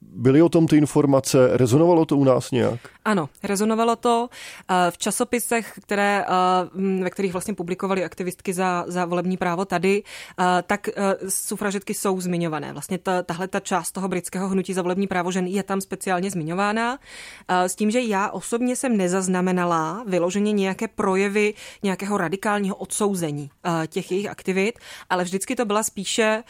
Byly 0.02 0.42
o 0.42 0.50
tom 0.50 0.68
ty 0.68 0.78
informace? 0.78 1.58
Rezonovalo 1.58 2.06
to 2.06 2.18
u 2.18 2.24
nás 2.24 2.52
nějak? 2.52 2.80
Ano, 3.06 3.30
rezonovalo 3.44 3.96
to. 3.96 4.30
Eh, 4.70 4.92
v 4.92 4.98
časopisech, 4.98 5.74
které, 5.82 6.26
eh, 6.28 7.04
ve 7.04 7.10
kterých 7.10 7.32
vlastně 7.32 7.54
publikovali 7.54 8.04
aktivistky 8.04 8.54
za, 8.54 8.86
za 8.88 9.06
volební 9.06 9.38
právo 9.38 9.66
tady, 9.66 10.04
eh, 10.40 10.44
tak 10.68 10.90
sufražetky 11.28 11.94
jsou 11.94 12.22
zmiňované. 12.22 12.74
Vlastně 12.74 12.98
ta, 12.98 13.24
tahle 13.24 13.48
ta 13.48 13.60
část 13.60 13.92
toho 13.92 14.08
britského 14.08 14.48
hnutí 14.48 14.74
za 14.74 14.82
volební 14.82 15.08
právo 15.08 15.32
žen 15.32 15.48
je 15.48 15.64
tam 15.64 15.82
speciálně 15.82 16.32
zmiňována. 16.32 17.00
S 17.50 17.76
tím, 17.76 17.92
že 17.92 18.00
já 18.02 18.30
osobně 18.30 18.61
jsem 18.70 18.98
nezaznamenala 18.98 20.04
vyloženě 20.08 20.52
nějaké 20.52 20.88
projevy 20.88 21.54
nějakého 21.84 22.18
radikálního 22.18 22.76
odsouzení 22.76 23.50
těch 23.88 24.12
jejich 24.12 24.30
aktivit, 24.30 24.80
ale 25.10 25.24
vždycky 25.24 25.56
to 25.56 25.66
byla 25.66 25.84
spíše 25.84 26.44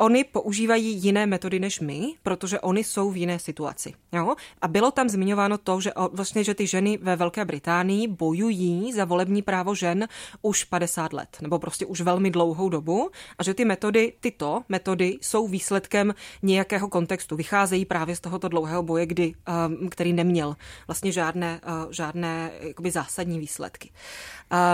Oni 0.00 0.24
používají 0.24 0.96
jiné 0.96 1.26
metody 1.26 1.60
než 1.60 1.80
my, 1.80 2.14
protože 2.22 2.60
oni 2.60 2.84
jsou 2.84 3.10
v 3.10 3.16
jiné 3.16 3.38
situaci. 3.38 3.94
Jo? 4.12 4.34
A 4.62 4.68
bylo 4.68 4.90
tam 4.90 5.08
zmiňováno 5.08 5.58
to, 5.58 5.80
že 5.80 5.92
vlastně, 6.12 6.44
že 6.44 6.54
ty 6.54 6.66
ženy 6.66 6.98
ve 7.02 7.16
Velké 7.16 7.44
Británii 7.44 8.08
bojují 8.08 8.92
za 8.92 9.04
volební 9.04 9.42
právo 9.42 9.74
žen 9.74 10.08
už 10.42 10.64
50 10.64 11.12
let, 11.12 11.36
nebo 11.40 11.58
prostě 11.58 11.86
už 11.86 12.00
velmi 12.00 12.30
dlouhou 12.30 12.68
dobu, 12.68 13.10
a 13.38 13.42
že 13.42 13.54
ty 13.54 13.64
metody, 13.64 14.12
tyto 14.20 14.62
metody 14.68 15.18
jsou 15.20 15.48
výsledkem 15.48 16.14
nějakého 16.42 16.88
kontextu. 16.88 17.36
Vycházejí 17.36 17.84
právě 17.84 18.16
z 18.16 18.20
tohoto 18.20 18.48
dlouhého 18.48 18.82
boje, 18.82 19.06
kdy, 19.06 19.34
um, 19.80 19.88
který 19.88 20.12
neměl 20.12 20.56
vlastně 20.86 21.12
žádné, 21.12 21.60
uh, 21.66 21.92
žádné 21.92 22.50
jakoby 22.60 22.90
zásadní 22.90 23.38
výsledky. 23.38 23.90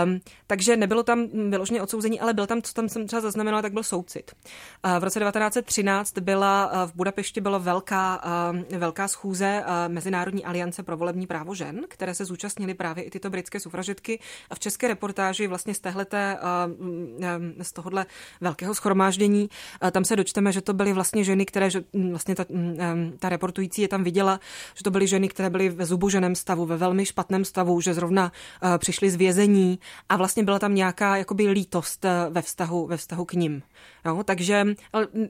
Um, 0.03 0.19
takže 0.47 0.77
nebylo 0.77 1.03
tam 1.03 1.27
vyloženě 1.49 1.81
odsouzení, 1.81 2.19
ale 2.19 2.33
byl 2.33 2.47
tam, 2.47 2.61
co 2.61 2.73
tam 2.73 2.89
jsem 2.89 3.07
třeba 3.07 3.21
zaznamenala, 3.21 3.61
tak 3.61 3.73
byl 3.73 3.83
soucit. 3.83 4.31
Uh, 4.85 4.99
v 4.99 5.03
roce 5.03 5.14
1913 5.19 6.17
byla 6.19 6.71
uh, 6.71 6.89
v 6.89 6.95
Budapešti 6.95 7.41
byla 7.41 7.57
velká, 7.57 8.21
uh, 8.71 8.79
velká 8.79 9.07
schůze 9.07 9.63
uh, 9.65 9.93
Mezinárodní 9.93 10.45
aliance 10.45 10.83
pro 10.83 10.97
volební 10.97 11.27
právo 11.27 11.55
žen, 11.55 11.81
které 11.87 12.15
se 12.15 12.25
zúčastnily 12.25 12.73
právě 12.73 13.03
i 13.03 13.09
tyto 13.09 13.29
britské 13.29 13.59
sufražetky. 13.59 14.19
A 14.49 14.55
v 14.55 14.59
české 14.59 14.87
reportáži 14.87 15.47
vlastně 15.47 15.73
z 15.73 15.79
téhleté, 15.79 16.37
uh, 16.41 17.27
z 17.61 17.73
tohohle 17.73 18.05
velkého 18.41 18.75
schromáždění, 18.75 19.49
tam 19.91 20.05
se 20.05 20.15
dočteme, 20.15 20.51
že 20.51 20.61
to 20.61 20.73
byly 20.73 20.93
vlastně 20.93 21.23
ženy, 21.23 21.45
které, 21.45 21.69
že 21.69 21.83
vlastně 22.11 22.35
ta, 22.35 22.45
um, 22.49 23.13
ta 23.19 23.29
reportující 23.29 23.81
je 23.81 23.87
tam 23.87 24.03
viděla, 24.03 24.39
že 24.73 24.83
to 24.83 24.91
byly 24.91 25.07
ženy, 25.07 25.29
které 25.29 25.49
byly 25.49 25.69
ve 25.69 25.85
zuboženém 25.85 26.35
stavu, 26.35 26.65
ve 26.65 26.77
velmi 26.77 27.05
špatném 27.05 27.45
stavu, 27.45 27.81
že 27.81 27.93
zrovna 27.93 28.31
přišly 28.77 29.09
z 29.09 29.15
vězení 29.15 29.79
a 30.09 30.17
vlastně 30.17 30.43
byla 30.43 30.59
tam 30.59 30.75
nějaká 30.75 31.17
jakoby 31.17 31.49
lítost 31.49 32.05
eh, 32.05 32.09
ve 32.29 32.41
vztahu, 32.41 32.87
ve 32.87 32.97
vztahu 32.97 33.25
k 33.25 33.33
ním. 33.33 33.63
Jo, 34.05 34.23
takže 34.23 34.65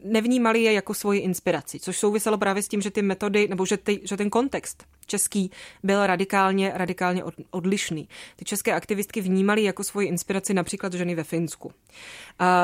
nevnímali 0.04 0.64
je 0.64 0.74
jako 0.74 0.94
svoji 0.94 1.20
inspiraci, 1.20 1.80
což 1.80 1.98
souviselo 1.98 2.38
právě 2.38 2.64
s 2.64 2.68
tím, 2.68 2.82
že 2.82 2.92
ty 2.92 3.02
metody, 3.02 3.48
nebo 3.48 3.66
že, 3.66 3.78
ty, 3.78 4.02
že 4.04 4.18
ten 4.18 4.30
kontext 4.30 4.84
český 5.06 5.52
byl 5.84 6.08
radikálně, 6.08 6.72
radikálně 6.76 7.24
odlišný. 7.52 8.10
Ty 8.36 8.46
české 8.46 8.74
aktivistky 8.74 9.22
vnímali 9.22 9.64
jako 9.64 9.84
svoji 9.84 10.08
inspiraci 10.08 10.54
například 10.54 10.94
ženy 10.94 11.16
ve 11.16 11.24
Finsku, 11.24 11.72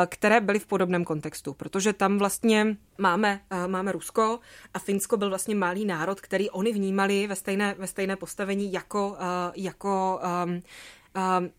které 0.10 0.42
byly 0.42 0.60
v 0.60 0.66
podobném 0.66 1.06
kontextu, 1.06 1.54
protože 1.54 1.94
tam 1.94 2.18
vlastně 2.18 2.78
máme, 2.98 3.42
máme 3.68 3.92
Rusko 3.92 4.40
a 4.74 4.80
Finsko 4.80 5.18
byl 5.18 5.30
vlastně 5.30 5.56
malý 5.56 5.86
národ, 5.86 6.22
který 6.22 6.50
oni 6.50 6.74
vnímali 6.74 7.28
ve 7.28 7.36
stejné, 7.36 7.76
ve 7.78 7.88
stejné 7.88 8.16
postavení 8.16 8.74
jako, 8.74 9.18
jako 9.56 10.20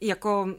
jako 0.01 0.55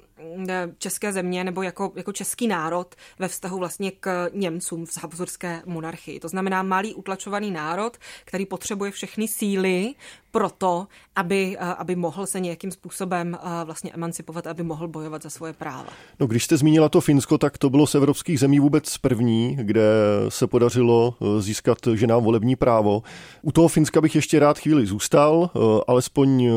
české 0.77 1.13
země 1.13 1.43
nebo 1.43 1.61
jako, 1.61 1.91
jako 1.95 2.11
český 2.11 2.47
národ 2.47 2.95
ve 3.19 3.27
vztahu 3.27 3.57
vlastně 3.57 3.91
k 3.91 4.29
Němcům 4.33 4.85
v 4.85 4.97
Habsburské 5.01 5.61
monarchii. 5.65 6.19
To 6.19 6.27
znamená 6.27 6.63
malý 6.63 6.93
utlačovaný 6.93 7.51
národ, 7.51 7.97
který 8.25 8.45
potřebuje 8.45 8.91
všechny 8.91 9.27
síly 9.27 9.93
proto, 10.31 10.87
aby, 11.15 11.57
aby 11.57 11.95
mohl 11.95 12.25
se 12.25 12.39
nějakým 12.39 12.71
způsobem 12.71 13.37
vlastně 13.65 13.91
emancipovat, 13.91 14.47
aby 14.47 14.63
mohl 14.63 14.87
bojovat 14.87 15.23
za 15.23 15.29
svoje 15.29 15.53
práva. 15.53 15.89
No, 16.19 16.27
když 16.27 16.43
jste 16.43 16.57
zmínila 16.57 16.89
to 16.89 17.01
Finsko, 17.01 17.37
tak 17.37 17.57
to 17.57 17.69
bylo 17.69 17.87
z 17.87 17.95
evropských 17.95 18.39
zemí 18.39 18.59
vůbec 18.59 18.97
první, 18.97 19.57
kde 19.61 19.81
se 20.29 20.47
podařilo 20.47 21.15
získat 21.39 21.77
ženám 21.93 22.23
volební 22.23 22.55
právo. 22.55 23.03
U 23.41 23.51
toho 23.51 23.67
Finska 23.67 24.01
bych 24.01 24.15
ještě 24.15 24.39
rád 24.39 24.59
chvíli 24.59 24.85
zůstal, 24.85 25.49
alespoň 25.87 26.49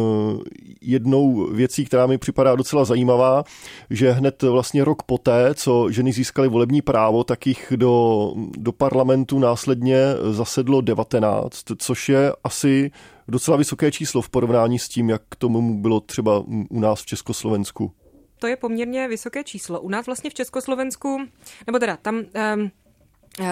jednou 0.80 1.52
věcí, 1.52 1.84
která 1.84 2.06
mi 2.06 2.18
připadá 2.18 2.56
docela 2.56 2.84
zajímavá, 2.84 3.44
že 3.90 4.12
hned 4.12 4.42
vlastně 4.42 4.84
rok 4.84 5.02
poté, 5.02 5.54
co 5.54 5.90
ženy 5.90 6.12
získaly 6.12 6.48
volební 6.48 6.82
právo, 6.82 7.24
tak 7.24 7.46
jich 7.46 7.72
do, 7.76 8.32
do 8.58 8.72
parlamentu 8.72 9.38
následně 9.38 9.98
zasedlo 10.30 10.80
19, 10.80 11.62
což 11.78 12.08
je 12.08 12.32
asi 12.44 12.90
docela 13.28 13.56
vysoké 13.56 13.92
číslo 13.92 14.22
v 14.22 14.28
porovnání 14.28 14.78
s 14.78 14.88
tím, 14.88 15.10
jak 15.10 15.22
tomu 15.38 15.80
bylo 15.80 16.00
třeba 16.00 16.44
u 16.70 16.80
nás 16.80 17.02
v 17.02 17.06
Československu. 17.06 17.92
To 18.38 18.46
je 18.46 18.56
poměrně 18.56 19.08
vysoké 19.08 19.44
číslo. 19.44 19.80
U 19.80 19.88
nás 19.88 20.06
vlastně 20.06 20.30
v 20.30 20.34
Československu, 20.34 21.18
nebo 21.66 21.78
teda 21.78 21.96
tam 21.96 22.16
um, 22.16 22.70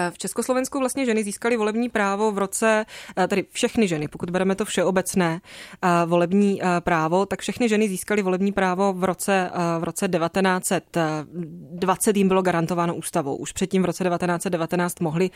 v 0.09 0.17
Československu 0.17 0.79
vlastně 0.79 1.05
ženy 1.05 1.23
získaly 1.23 1.57
volební 1.57 1.89
právo 1.89 2.31
v 2.31 2.37
roce, 2.37 2.85
eh, 3.17 3.27
tedy 3.27 3.45
všechny 3.51 3.87
ženy, 3.87 4.07
pokud 4.07 4.29
bereme 4.29 4.55
to 4.55 4.65
všeobecné 4.65 5.41
eh, 5.41 5.87
volební 6.05 6.61
právo, 6.79 7.25
tak 7.25 7.41
všechny 7.41 7.69
ženy 7.69 7.89
získaly 7.89 8.21
volební 8.21 8.51
právo 8.51 8.93
v 8.93 9.03
roce, 9.03 9.51
v 9.79 9.83
roce 9.83 10.07
1920 10.07 12.17
jim 12.17 12.27
bylo 12.27 12.41
garantováno 12.41 12.95
ústavou. 12.95 13.35
Už 13.35 13.51
předtím 13.51 13.81
v 13.81 13.85
roce 13.85 14.03
1919 14.03 14.99
mohli 14.99 15.29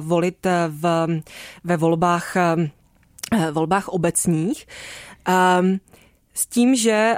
volit 0.00 0.46
v, 0.68 1.06
ve 1.64 1.76
volbách 1.76 2.36
volbách 3.52 3.88
obecních. 3.88 4.66
Um, 5.60 5.80
s 6.36 6.46
tím, 6.46 6.76
že 6.76 7.14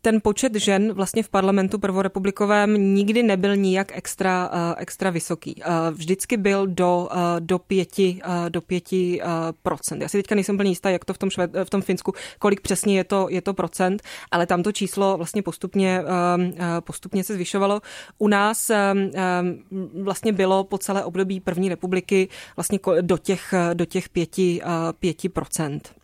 ten 0.00 0.20
počet 0.20 0.54
žen 0.54 0.92
vlastně 0.92 1.22
v 1.22 1.28
parlamentu 1.28 1.78
prvorepublikovém 1.78 2.94
nikdy 2.94 3.22
nebyl 3.22 3.56
nijak 3.56 3.92
extra, 3.94 4.50
extra 4.76 5.10
vysoký. 5.10 5.62
Vždycky 5.90 6.36
byl 6.36 6.66
do, 6.66 7.08
do 7.38 7.58
pěti, 7.58 8.20
do 8.48 8.60
pěti 8.60 9.20
procent. 9.62 10.02
Já 10.02 10.08
si 10.08 10.18
teďka 10.18 10.34
nejsem 10.34 10.56
plně 10.56 10.70
jistá, 10.70 10.90
jak 10.90 11.04
to 11.04 11.14
v 11.14 11.18
tom, 11.18 11.30
šved, 11.30 11.50
v 11.64 11.70
tom 11.70 11.82
Finsku, 11.82 12.12
kolik 12.38 12.60
přesně 12.60 12.96
je 12.96 13.04
to, 13.04 13.26
je 13.30 13.42
to 13.42 13.54
procent, 13.54 14.02
ale 14.30 14.46
tam 14.46 14.62
to 14.62 14.72
číslo 14.72 15.16
vlastně 15.16 15.42
postupně, 15.42 16.02
postupně 16.80 17.24
se 17.24 17.34
zvyšovalo. 17.34 17.80
U 18.18 18.28
nás 18.28 18.70
vlastně 20.02 20.32
bylo 20.32 20.64
po 20.64 20.78
celé 20.78 21.04
období 21.04 21.40
první 21.40 21.68
republiky 21.68 22.28
vlastně 22.56 22.78
do 23.00 23.18
těch, 23.18 23.54
do 23.74 23.84
těch 23.84 24.08
pěti, 24.08 24.60
pěti 24.98 25.28
procent. 25.28 26.01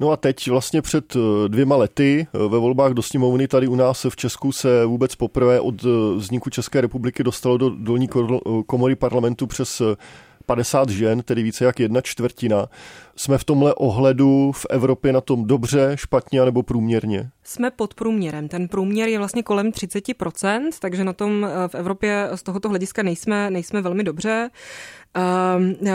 No 0.00 0.10
a 0.10 0.16
teď 0.16 0.48
vlastně 0.48 0.82
před 0.82 1.16
eh, 1.16 1.48
dvěma 1.48 1.76
lety 1.76 2.26
eh, 2.26 2.38
ve 2.38 2.58
volbách 2.58 2.92
do 2.92 3.02
sněmovny 3.02 3.48
tady 3.48 3.68
u 3.68 3.74
nás 3.74 4.06
v 4.08 4.16
Česku 4.16 4.52
se 4.52 4.84
vůbec 4.84 5.14
poprvé 5.14 5.60
od 5.60 5.84
eh, 5.84 5.88
vzniku 6.16 6.50
České 6.50 6.80
republiky 6.80 7.24
dostalo 7.24 7.56
do 7.56 7.70
dolní 7.70 8.08
komory 8.66 8.96
parlamentu 8.96 9.46
přes 9.46 9.82
50 10.46 10.88
žen, 10.88 11.22
tedy 11.22 11.42
více 11.42 11.64
jak 11.64 11.80
jedna 11.80 12.00
čtvrtina. 12.00 12.66
Jsme 13.16 13.38
v 13.38 13.44
tomhle 13.44 13.74
ohledu 13.74 14.52
v 14.52 14.66
Evropě 14.70 15.12
na 15.12 15.20
tom 15.20 15.46
dobře, 15.46 15.92
špatně 15.94 16.44
nebo 16.44 16.62
průměrně? 16.62 17.30
Jsme 17.44 17.70
pod 17.70 17.94
průměrem. 17.94 18.48
Ten 18.48 18.68
průměr 18.68 19.08
je 19.08 19.18
vlastně 19.18 19.42
kolem 19.42 19.70
30%, 19.70 20.68
takže 20.80 21.04
na 21.04 21.12
tom 21.12 21.46
v 21.66 21.74
Evropě 21.74 22.28
z 22.34 22.42
tohoto 22.42 22.68
hlediska 22.68 23.02
nejsme, 23.02 23.50
nejsme 23.50 23.82
velmi 23.82 24.04
dobře. 24.04 24.50
Uh, 25.16 25.88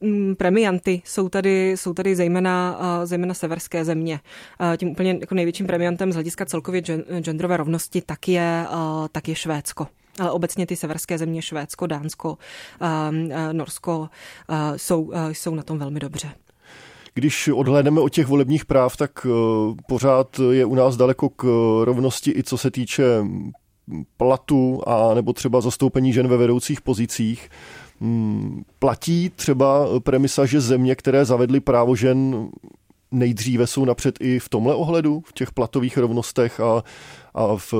uh, 0.00 0.34
premianty 0.34 1.02
jsou 1.04 1.28
tady, 1.28 1.70
jsou 1.70 1.94
tady 1.94 2.16
zejména, 2.16 2.78
uh, 2.80 3.06
zejména 3.06 3.34
severské 3.34 3.84
země. 3.84 4.20
Tím 4.76 4.88
úplně 4.88 5.16
jako 5.20 5.34
největším 5.34 5.66
premiantem 5.66 6.12
z 6.12 6.14
hlediska 6.14 6.46
celkově 6.46 6.80
gen, 6.80 7.04
genderové 7.20 7.56
rovnosti 7.56 8.02
tak 8.06 8.28
je, 8.28 8.66
tak 9.12 9.28
je 9.28 9.34
Švédsko. 9.34 9.86
Ale 10.18 10.30
obecně 10.30 10.66
ty 10.66 10.76
severské 10.76 11.18
země, 11.18 11.42
Švédsko, 11.42 11.86
Dánsko, 11.86 12.38
uh, 12.80 12.88
uh, 13.24 13.52
Norsko, 13.52 13.98
uh, 13.98 14.56
jsou, 14.76 15.02
uh, 15.02 15.30
jsou 15.30 15.54
na 15.54 15.62
tom 15.62 15.78
velmi 15.78 16.00
dobře. 16.00 16.30
Když 17.14 17.48
odhlédneme 17.48 18.00
od 18.00 18.08
těch 18.08 18.26
volebních 18.26 18.64
práv, 18.64 18.96
tak 18.96 19.26
pořád 19.88 20.40
je 20.50 20.64
u 20.64 20.74
nás 20.74 20.96
daleko 20.96 21.28
k 21.28 21.44
rovnosti 21.84 22.32
i 22.36 22.42
co 22.42 22.58
se 22.58 22.70
týče 22.70 23.04
platu 24.16 24.82
a 24.86 25.14
nebo 25.14 25.32
třeba 25.32 25.60
zastoupení 25.60 26.12
žen 26.12 26.28
ve 26.28 26.36
vedoucích 26.36 26.80
pozicích. 26.80 27.50
Hmm, 28.00 28.62
platí 28.78 29.30
třeba 29.30 29.86
premisa, 30.00 30.46
že 30.46 30.60
země, 30.60 30.94
které 30.94 31.24
zavedly 31.24 31.60
právo 31.60 31.96
žen 31.96 32.48
nejdříve 33.10 33.66
jsou 33.66 33.84
napřed 33.84 34.18
i 34.20 34.38
v 34.38 34.48
tomhle 34.48 34.74
ohledu, 34.74 35.22
v 35.26 35.32
těch 35.32 35.52
platových 35.52 35.98
rovnostech 35.98 36.60
a, 36.60 36.84
a 37.34 37.56
v, 37.56 37.72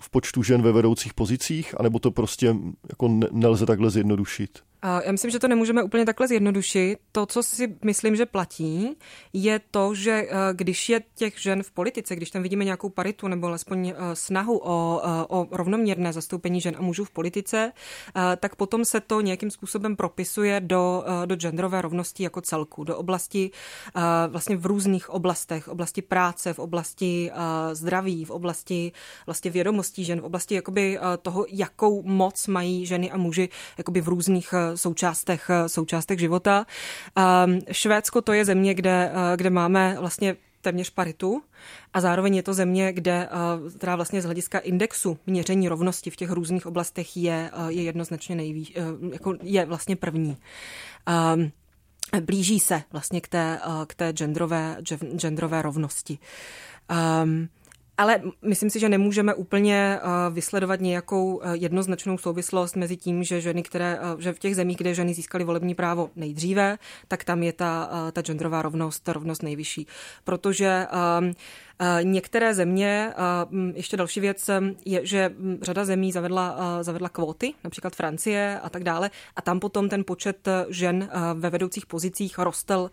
v 0.00 0.10
počtu 0.10 0.42
žen 0.42 0.62
ve 0.62 0.72
vedoucích 0.72 1.14
pozicích, 1.14 1.74
anebo 1.80 1.98
to 1.98 2.10
prostě 2.10 2.56
jako 2.88 3.08
nelze 3.32 3.66
takhle 3.66 3.90
zjednodušit? 3.90 4.58
Já 5.04 5.12
myslím, 5.12 5.30
že 5.30 5.38
to 5.38 5.48
nemůžeme 5.48 5.82
úplně 5.82 6.06
takhle 6.06 6.28
zjednodušit. 6.28 6.98
To, 7.12 7.26
co 7.26 7.42
si 7.42 7.76
myslím, 7.84 8.16
že 8.16 8.26
platí, 8.26 8.96
je 9.32 9.60
to, 9.70 9.94
že 9.94 10.10
eh, 10.10 10.28
když 10.52 10.88
je 10.88 11.02
těch 11.14 11.40
žen 11.40 11.62
v 11.62 11.70
politice, 11.70 12.16
když 12.16 12.30
tam 12.30 12.42
vidíme 12.42 12.64
nějakou 12.64 12.88
paritu 12.88 13.28
nebo 13.28 13.46
alespoň 13.46 13.88
eh, 13.88 13.94
snahu 14.14 14.60
o, 14.62 15.02
eh, 15.04 15.24
o 15.28 15.46
rovnoměrné 15.50 16.12
zastoupení 16.12 16.60
žen 16.60 16.74
a 16.78 16.82
mužů 16.82 17.04
v 17.04 17.10
politice, 17.10 17.72
tak 18.40 18.56
potom 18.56 18.84
se 18.84 19.00
to 19.00 19.20
nějakým 19.20 19.50
způsobem 19.50 19.96
propisuje 19.96 20.60
do, 20.60 21.04
do 21.26 21.36
genderové 21.36 21.82
rovnosti 21.82 22.22
jako 22.22 22.40
celku, 22.40 22.84
do 22.84 22.96
oblasti 22.96 23.50
vlastně 24.28 24.56
v 24.56 24.66
různých 24.66 25.10
oblastech, 25.10 25.68
oblasti 25.68 26.02
práce, 26.02 26.52
v 26.52 26.58
oblasti 26.58 27.30
zdraví, 27.72 28.24
v 28.24 28.30
oblasti 28.30 28.92
vlastně 29.26 29.50
vědomostí 29.50 30.04
žen, 30.04 30.20
v 30.20 30.24
oblasti 30.24 30.54
jakoby 30.54 30.98
toho, 31.22 31.46
jakou 31.48 32.02
moc 32.02 32.46
mají 32.46 32.86
ženy 32.86 33.10
a 33.10 33.16
muži 33.16 33.48
jakoby 33.78 34.00
v 34.00 34.08
různých 34.08 34.54
součástech, 34.74 35.50
součástech 35.66 36.18
života. 36.18 36.66
Švédsko 37.72 38.22
to 38.22 38.32
je 38.32 38.44
země, 38.44 38.74
kde, 38.74 39.12
kde 39.36 39.50
máme 39.50 39.96
vlastně 40.00 40.36
téměř 40.62 40.90
paritu 40.90 41.42
a 41.94 42.00
zároveň 42.00 42.34
je 42.34 42.42
to 42.42 42.54
země, 42.54 42.92
kde, 42.92 43.28
která 43.76 43.96
vlastně 43.96 44.22
z 44.22 44.24
hlediska 44.24 44.58
indexu 44.58 45.18
měření 45.26 45.68
rovnosti 45.68 46.10
v 46.10 46.16
těch 46.16 46.30
různých 46.30 46.66
oblastech 46.66 47.16
je, 47.16 47.50
je 47.68 47.82
jednoznačně 47.82 48.36
nejvíc, 48.36 48.72
jako 49.12 49.34
je 49.42 49.64
vlastně 49.64 49.96
první. 49.96 50.36
Blíží 52.20 52.60
se 52.60 52.82
vlastně 52.92 53.20
k 53.20 53.28
té, 53.28 53.60
k 53.86 53.94
té 53.94 54.12
genderové, 54.12 54.76
genderové 55.16 55.62
rovnosti. 55.62 56.18
Um, 57.22 57.48
ale 58.00 58.20
myslím 58.42 58.70
si, 58.70 58.80
že 58.80 58.88
nemůžeme 58.88 59.34
úplně 59.34 59.98
eh, 59.98 60.30
vysledovat 60.30 60.80
nějakou 60.80 61.40
eh, 61.42 61.56
jednoznačnou 61.56 62.18
souvislost 62.18 62.76
mezi 62.76 62.96
tím, 62.96 63.24
že 63.24 63.40
ženy, 63.40 63.62
které, 63.62 63.98
eh, 64.00 64.22
že 64.22 64.32
v 64.32 64.38
těch 64.38 64.56
zemích, 64.56 64.76
kde 64.76 64.94
ženy 64.94 65.14
získaly 65.14 65.44
volební 65.44 65.74
právo 65.74 66.10
nejdříve, 66.16 66.78
tak 67.08 67.24
tam 67.24 67.42
je 67.42 67.52
ta, 67.52 67.90
ta 68.12 68.22
genderová 68.22 68.62
rovnost, 68.62 69.00
ta 69.00 69.12
rovnost 69.12 69.42
nejvyšší. 69.42 69.86
Protože 70.24 70.86
um, 71.20 71.32
některé 72.02 72.54
země, 72.54 73.12
eh, 73.12 73.72
ještě 73.74 73.96
další 73.96 74.20
věc 74.20 74.50
je, 74.84 75.06
že 75.06 75.34
řada 75.62 75.84
zemí 75.84 76.12
zavedla, 76.12 76.56
eh, 76.58 76.84
zavedla 76.84 77.08
kvóty, 77.08 77.54
například 77.64 77.96
Francie 77.96 78.60
a 78.60 78.70
tak 78.70 78.84
dále, 78.84 79.10
a 79.36 79.42
tam 79.42 79.60
potom 79.60 79.88
ten 79.88 80.04
počet 80.04 80.48
žen 80.68 81.10
ve 81.34 81.50
vedoucích 81.50 81.86
pozicích 81.86 82.38
rostl, 82.38 82.90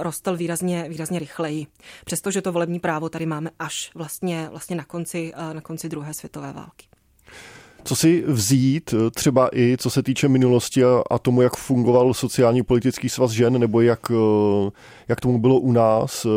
rostl 0.00 0.36
výrazně, 0.36 0.86
výrazně 0.88 1.18
rychleji. 1.18 1.66
Přestože 2.04 2.42
to 2.42 2.52
volební 2.52 2.80
právo 2.80 3.08
tady 3.08 3.26
máme 3.26 3.50
až 3.58 3.90
vlastně, 3.94 4.48
vlastně 4.50 4.76
na, 4.76 4.84
konci, 4.84 5.32
na 5.52 5.60
konci 5.60 5.88
druhé 5.88 6.14
světové 6.14 6.52
války. 6.52 6.91
Co 7.84 7.96
si 7.96 8.24
vzít 8.26 8.94
eh, 8.94 9.10
třeba 9.10 9.48
i 9.54 9.76
co 9.78 9.90
se 9.90 10.02
týče 10.02 10.28
minulosti 10.28 10.84
a, 10.84 11.02
a 11.10 11.18
tomu, 11.18 11.42
jak 11.42 11.56
fungoval 11.56 12.14
sociální 12.14 12.62
politický 12.62 13.08
svaz 13.08 13.30
žen, 13.30 13.60
nebo 13.60 13.80
jak, 13.80 14.10
eh, 14.10 14.70
jak 15.08 15.20
tomu 15.20 15.38
bylo 15.38 15.58
u 15.58 15.72
nás, 15.72 16.24
eh, 16.24 16.28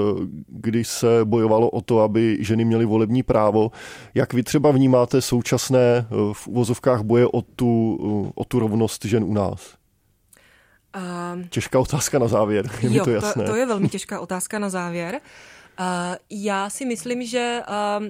když 0.47 0.87
se 0.87 1.07
bojovalo 1.23 1.69
o 1.69 1.81
to, 1.81 2.01
aby 2.01 2.37
ženy 2.39 2.65
měly 2.65 2.85
volební 2.85 3.23
právo. 3.23 3.71
Jak 4.13 4.33
vy 4.33 4.43
třeba 4.43 4.71
vnímáte 4.71 5.21
současné 5.21 6.07
v 6.33 6.47
uvozovkách 6.47 7.01
boje 7.01 7.27
o 7.27 7.41
tu, 7.41 7.97
o 8.35 8.43
tu 8.43 8.59
rovnost 8.59 9.05
žen 9.05 9.23
u 9.23 9.33
nás? 9.33 9.75
Um, 11.33 11.43
těžká 11.49 11.79
otázka 11.79 12.19
na 12.19 12.27
závěr, 12.27 12.69
je 12.81 12.89
jo, 12.89 12.93
mi 12.93 12.99
to 12.99 13.11
jasné. 13.11 13.45
To, 13.45 13.51
to 13.51 13.55
je 13.55 13.65
velmi 13.65 13.89
těžká 13.89 14.19
otázka 14.19 14.59
na 14.59 14.69
závěr. 14.69 15.21
Uh, 15.79 15.85
já 16.29 16.69
si 16.69 16.85
myslím, 16.85 17.25
že 17.25 17.61
uh, 17.99 18.05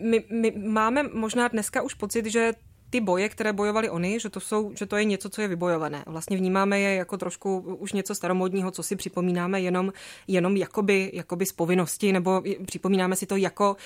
my, 0.00 0.24
my 0.30 0.50
máme 0.56 1.02
možná 1.02 1.48
dneska 1.48 1.82
už 1.82 1.94
pocit, 1.94 2.26
že 2.26 2.52
ty 2.94 3.00
boje, 3.00 3.28
které 3.28 3.52
bojovali 3.52 3.90
oni, 3.90 4.20
že 4.20 4.30
to, 4.30 4.40
jsou, 4.40 4.72
že 4.78 4.86
to 4.86 4.96
je 4.96 5.04
něco, 5.04 5.28
co 5.28 5.42
je 5.42 5.48
vybojované. 5.48 6.04
Vlastně 6.06 6.36
vnímáme 6.36 6.80
je 6.80 6.94
jako 6.94 7.16
trošku 7.16 7.58
už 7.58 7.92
něco 7.92 8.14
staromodního, 8.14 8.70
co 8.70 8.82
si 8.82 8.96
připomínáme 8.96 9.60
jenom, 9.60 9.92
jenom 10.28 10.56
jakoby, 10.56 11.10
jakoby 11.14 11.46
z 11.46 11.52
povinnosti, 11.52 12.12
nebo 12.12 12.42
připomínáme 12.66 13.16
si 13.16 13.26
to 13.26 13.36
jako, 13.36 13.76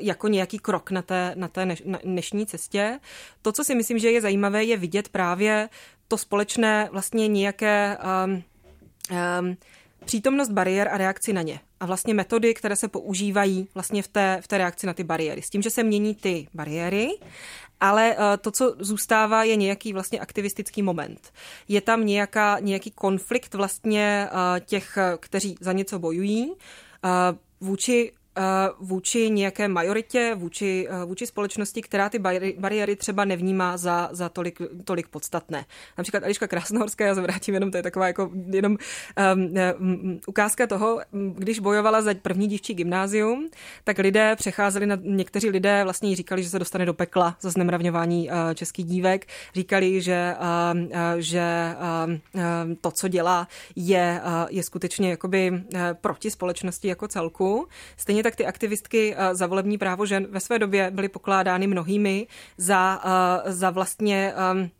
jako 0.00 0.28
nějaký 0.28 0.58
krok 0.58 0.90
na 0.90 1.02
té, 1.02 1.32
na 1.34 1.48
té 1.48 1.76
dnešní 2.04 2.46
cestě. 2.46 3.00
To, 3.42 3.52
co 3.52 3.64
si 3.64 3.74
myslím, 3.74 3.98
že 3.98 4.10
je 4.10 4.20
zajímavé, 4.20 4.64
je 4.64 4.76
vidět 4.76 5.08
právě 5.08 5.68
to 6.08 6.18
společné 6.18 6.88
vlastně 6.92 7.28
nějaké 7.28 7.98
um, 8.24 8.42
um, 9.40 9.56
přítomnost 10.04 10.48
bariér 10.48 10.88
a 10.88 10.98
reakci 10.98 11.32
na 11.32 11.42
ně. 11.42 11.60
A 11.80 11.86
vlastně 11.86 12.14
metody, 12.14 12.54
které 12.54 12.76
se 12.76 12.88
používají 12.88 13.68
vlastně 13.74 14.02
v 14.02 14.08
té, 14.08 14.38
v 14.44 14.48
té 14.48 14.58
reakci 14.58 14.86
na 14.86 14.94
ty 14.94 15.04
bariéry. 15.04 15.42
S 15.42 15.50
tím, 15.50 15.62
že 15.62 15.70
se 15.70 15.82
mění 15.82 16.14
ty 16.14 16.48
bariéry, 16.54 17.08
ale 17.80 18.16
eh, 18.18 18.36
to, 18.36 18.50
co 18.50 18.74
zůstává, 18.78 19.44
je 19.44 19.56
nějaký 19.56 19.92
vlastně 19.92 20.20
aktivistický 20.20 20.82
moment. 20.82 21.32
Je 21.68 21.80
tam 21.80 22.06
nějaká, 22.06 22.58
nějaký 22.60 22.90
konflikt 22.90 23.54
vlastně 23.54 24.28
eh, 24.30 24.60
těch, 24.60 24.98
kteří 25.20 25.56
za 25.60 25.72
něco 25.72 25.98
bojují, 25.98 26.54
vůči 27.60 28.12
Eh, 28.12 28.17
vůči 28.80 29.30
nějaké 29.30 29.68
majoritě, 29.68 30.34
vůči, 30.34 30.88
eh, 30.90 31.04
vůči 31.04 31.26
společnosti, 31.26 31.82
která 31.82 32.08
ty 32.08 32.18
bariéry 32.58 32.96
třeba 32.96 33.24
nevnímá 33.24 33.76
za, 33.76 34.08
za 34.12 34.28
tolik, 34.28 34.58
tolik 34.84 35.08
podstatné. 35.08 35.64
Například 35.98 36.22
Eliška 36.22 36.46
Krásnohorská, 36.46 37.06
já 37.06 37.14
se 37.14 37.20
vrátím 37.20 37.54
jenom, 37.54 37.70
to 37.70 37.76
je 37.76 37.82
taková 37.82 38.06
jako 38.06 38.30
jenom 38.46 38.76
um, 39.34 40.20
ukázka 40.26 40.66
toho, 40.66 41.00
když 41.12 41.58
bojovala 41.58 42.02
za 42.02 42.14
první 42.14 42.46
dívčí 42.46 42.74
gymnázium, 42.74 43.48
tak 43.84 43.98
lidé 43.98 44.36
přecházeli 44.36 44.86
na, 44.86 44.98
někteří 45.02 45.50
lidé 45.50 45.84
vlastně 45.84 46.16
říkali, 46.16 46.42
že 46.42 46.48
se 46.48 46.58
dostane 46.58 46.86
do 46.86 46.94
pekla 46.94 47.36
za 47.40 47.50
znemravňování 47.50 48.30
českých 48.54 48.86
dívek, 48.86 49.26
říkali, 49.54 50.00
že, 50.00 50.34
uh, 50.40 50.78
že 51.18 51.74
uh, 52.34 52.42
to, 52.80 52.90
co 52.90 53.08
dělá, 53.08 53.48
je, 53.76 54.20
je 54.50 54.62
skutečně 54.62 55.10
jakoby 55.10 55.62
proti 56.00 56.30
společnosti 56.30 56.88
jako 56.88 57.08
celku. 57.08 57.68
Stejně 57.96 58.22
tak 58.22 58.27
ty 58.36 58.46
aktivistky 58.46 59.14
eh, 59.16 59.34
za 59.34 59.46
volební 59.46 59.78
právo 59.78 60.06
žen 60.06 60.26
ve 60.30 60.40
své 60.40 60.58
době 60.58 60.90
byly 60.90 61.08
pokládány 61.08 61.66
mnohými 61.66 62.26
za, 62.56 63.02
eh, 63.04 63.52
za 63.52 63.70
vlastně 63.70 64.32
ehm, 64.36 64.70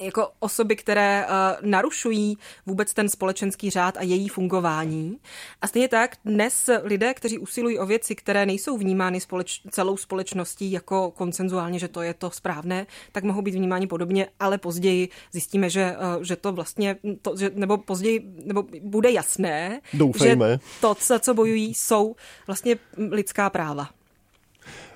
jako 0.00 0.28
osoby, 0.38 0.76
které 0.76 1.26
uh, 1.26 1.68
narušují 1.70 2.38
vůbec 2.66 2.94
ten 2.94 3.08
společenský 3.08 3.70
řád 3.70 3.96
a 3.96 4.02
její 4.02 4.28
fungování. 4.28 5.18
A 5.62 5.66
stejně 5.66 5.88
tak 5.88 6.16
dnes 6.24 6.70
lidé, 6.82 7.14
kteří 7.14 7.38
usilují 7.38 7.78
o 7.78 7.86
věci, 7.86 8.14
které 8.14 8.46
nejsou 8.46 8.78
vnímány 8.78 9.20
společ, 9.20 9.60
celou 9.70 9.96
společností 9.96 10.72
jako 10.72 11.10
koncenzuálně, 11.10 11.78
že 11.78 11.88
to 11.88 12.02
je 12.02 12.14
to 12.14 12.30
správné, 12.30 12.86
tak 13.12 13.24
mohou 13.24 13.42
být 13.42 13.54
vnímáni 13.54 13.86
podobně, 13.86 14.28
ale 14.40 14.58
později 14.58 15.08
zjistíme, 15.32 15.70
že, 15.70 15.96
uh, 16.16 16.22
že 16.22 16.36
to 16.36 16.52
vlastně, 16.52 16.96
to, 17.22 17.36
že, 17.36 17.50
nebo 17.54 17.78
později, 17.78 18.34
nebo 18.44 18.64
bude 18.82 19.10
jasné, 19.10 19.80
Doufejme. 19.94 20.52
že 20.52 20.58
to, 20.80 20.96
za 21.06 21.18
co 21.18 21.34
bojují, 21.34 21.74
jsou 21.74 22.16
vlastně 22.46 22.76
lidská 23.10 23.50
práva. 23.50 23.97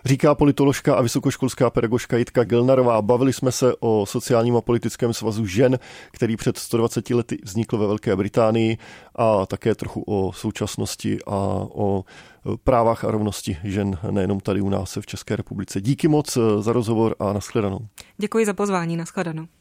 Říká 0.05 0.35
politoložka 0.35 0.95
a 0.95 1.03
vysokoškolská 1.03 1.71
pedagožka 1.71 2.17
Jitka 2.17 2.45
Gilnarová. 2.45 3.03
Bavili 3.03 3.33
jsme 3.33 3.53
se 3.53 3.73
o 3.81 4.07
sociálním 4.07 4.57
a 4.57 4.61
politickém 4.61 5.13
svazu 5.13 5.47
žen, 5.47 5.79
který 6.11 6.37
před 6.37 6.59
120 6.59 7.11
lety 7.11 7.39
vznikl 7.45 7.79
ve 7.79 7.87
Velké 7.87 8.17
Británii 8.17 8.79
a 9.15 9.47
také 9.47 9.75
trochu 9.75 10.05
o 10.07 10.33
současnosti 10.33 11.19
a 11.27 11.37
o 11.73 12.05
právách 12.65 13.05
a 13.05 13.11
rovnosti 13.11 13.57
žen 13.65 13.99
nejenom 14.11 14.41
tady 14.41 14.61
u 14.61 14.69
nás 14.69 14.99
v 15.01 15.07
České 15.07 15.37
republice. 15.37 15.81
Díky 15.81 16.09
moc 16.09 16.39
za 16.59 16.73
rozhovor 16.73 17.15
a 17.19 17.33
nashledanou. 17.33 17.79
Děkuji 18.19 18.47
za 18.47 18.53
pozvání, 18.55 18.97
nashledanou. 18.97 19.47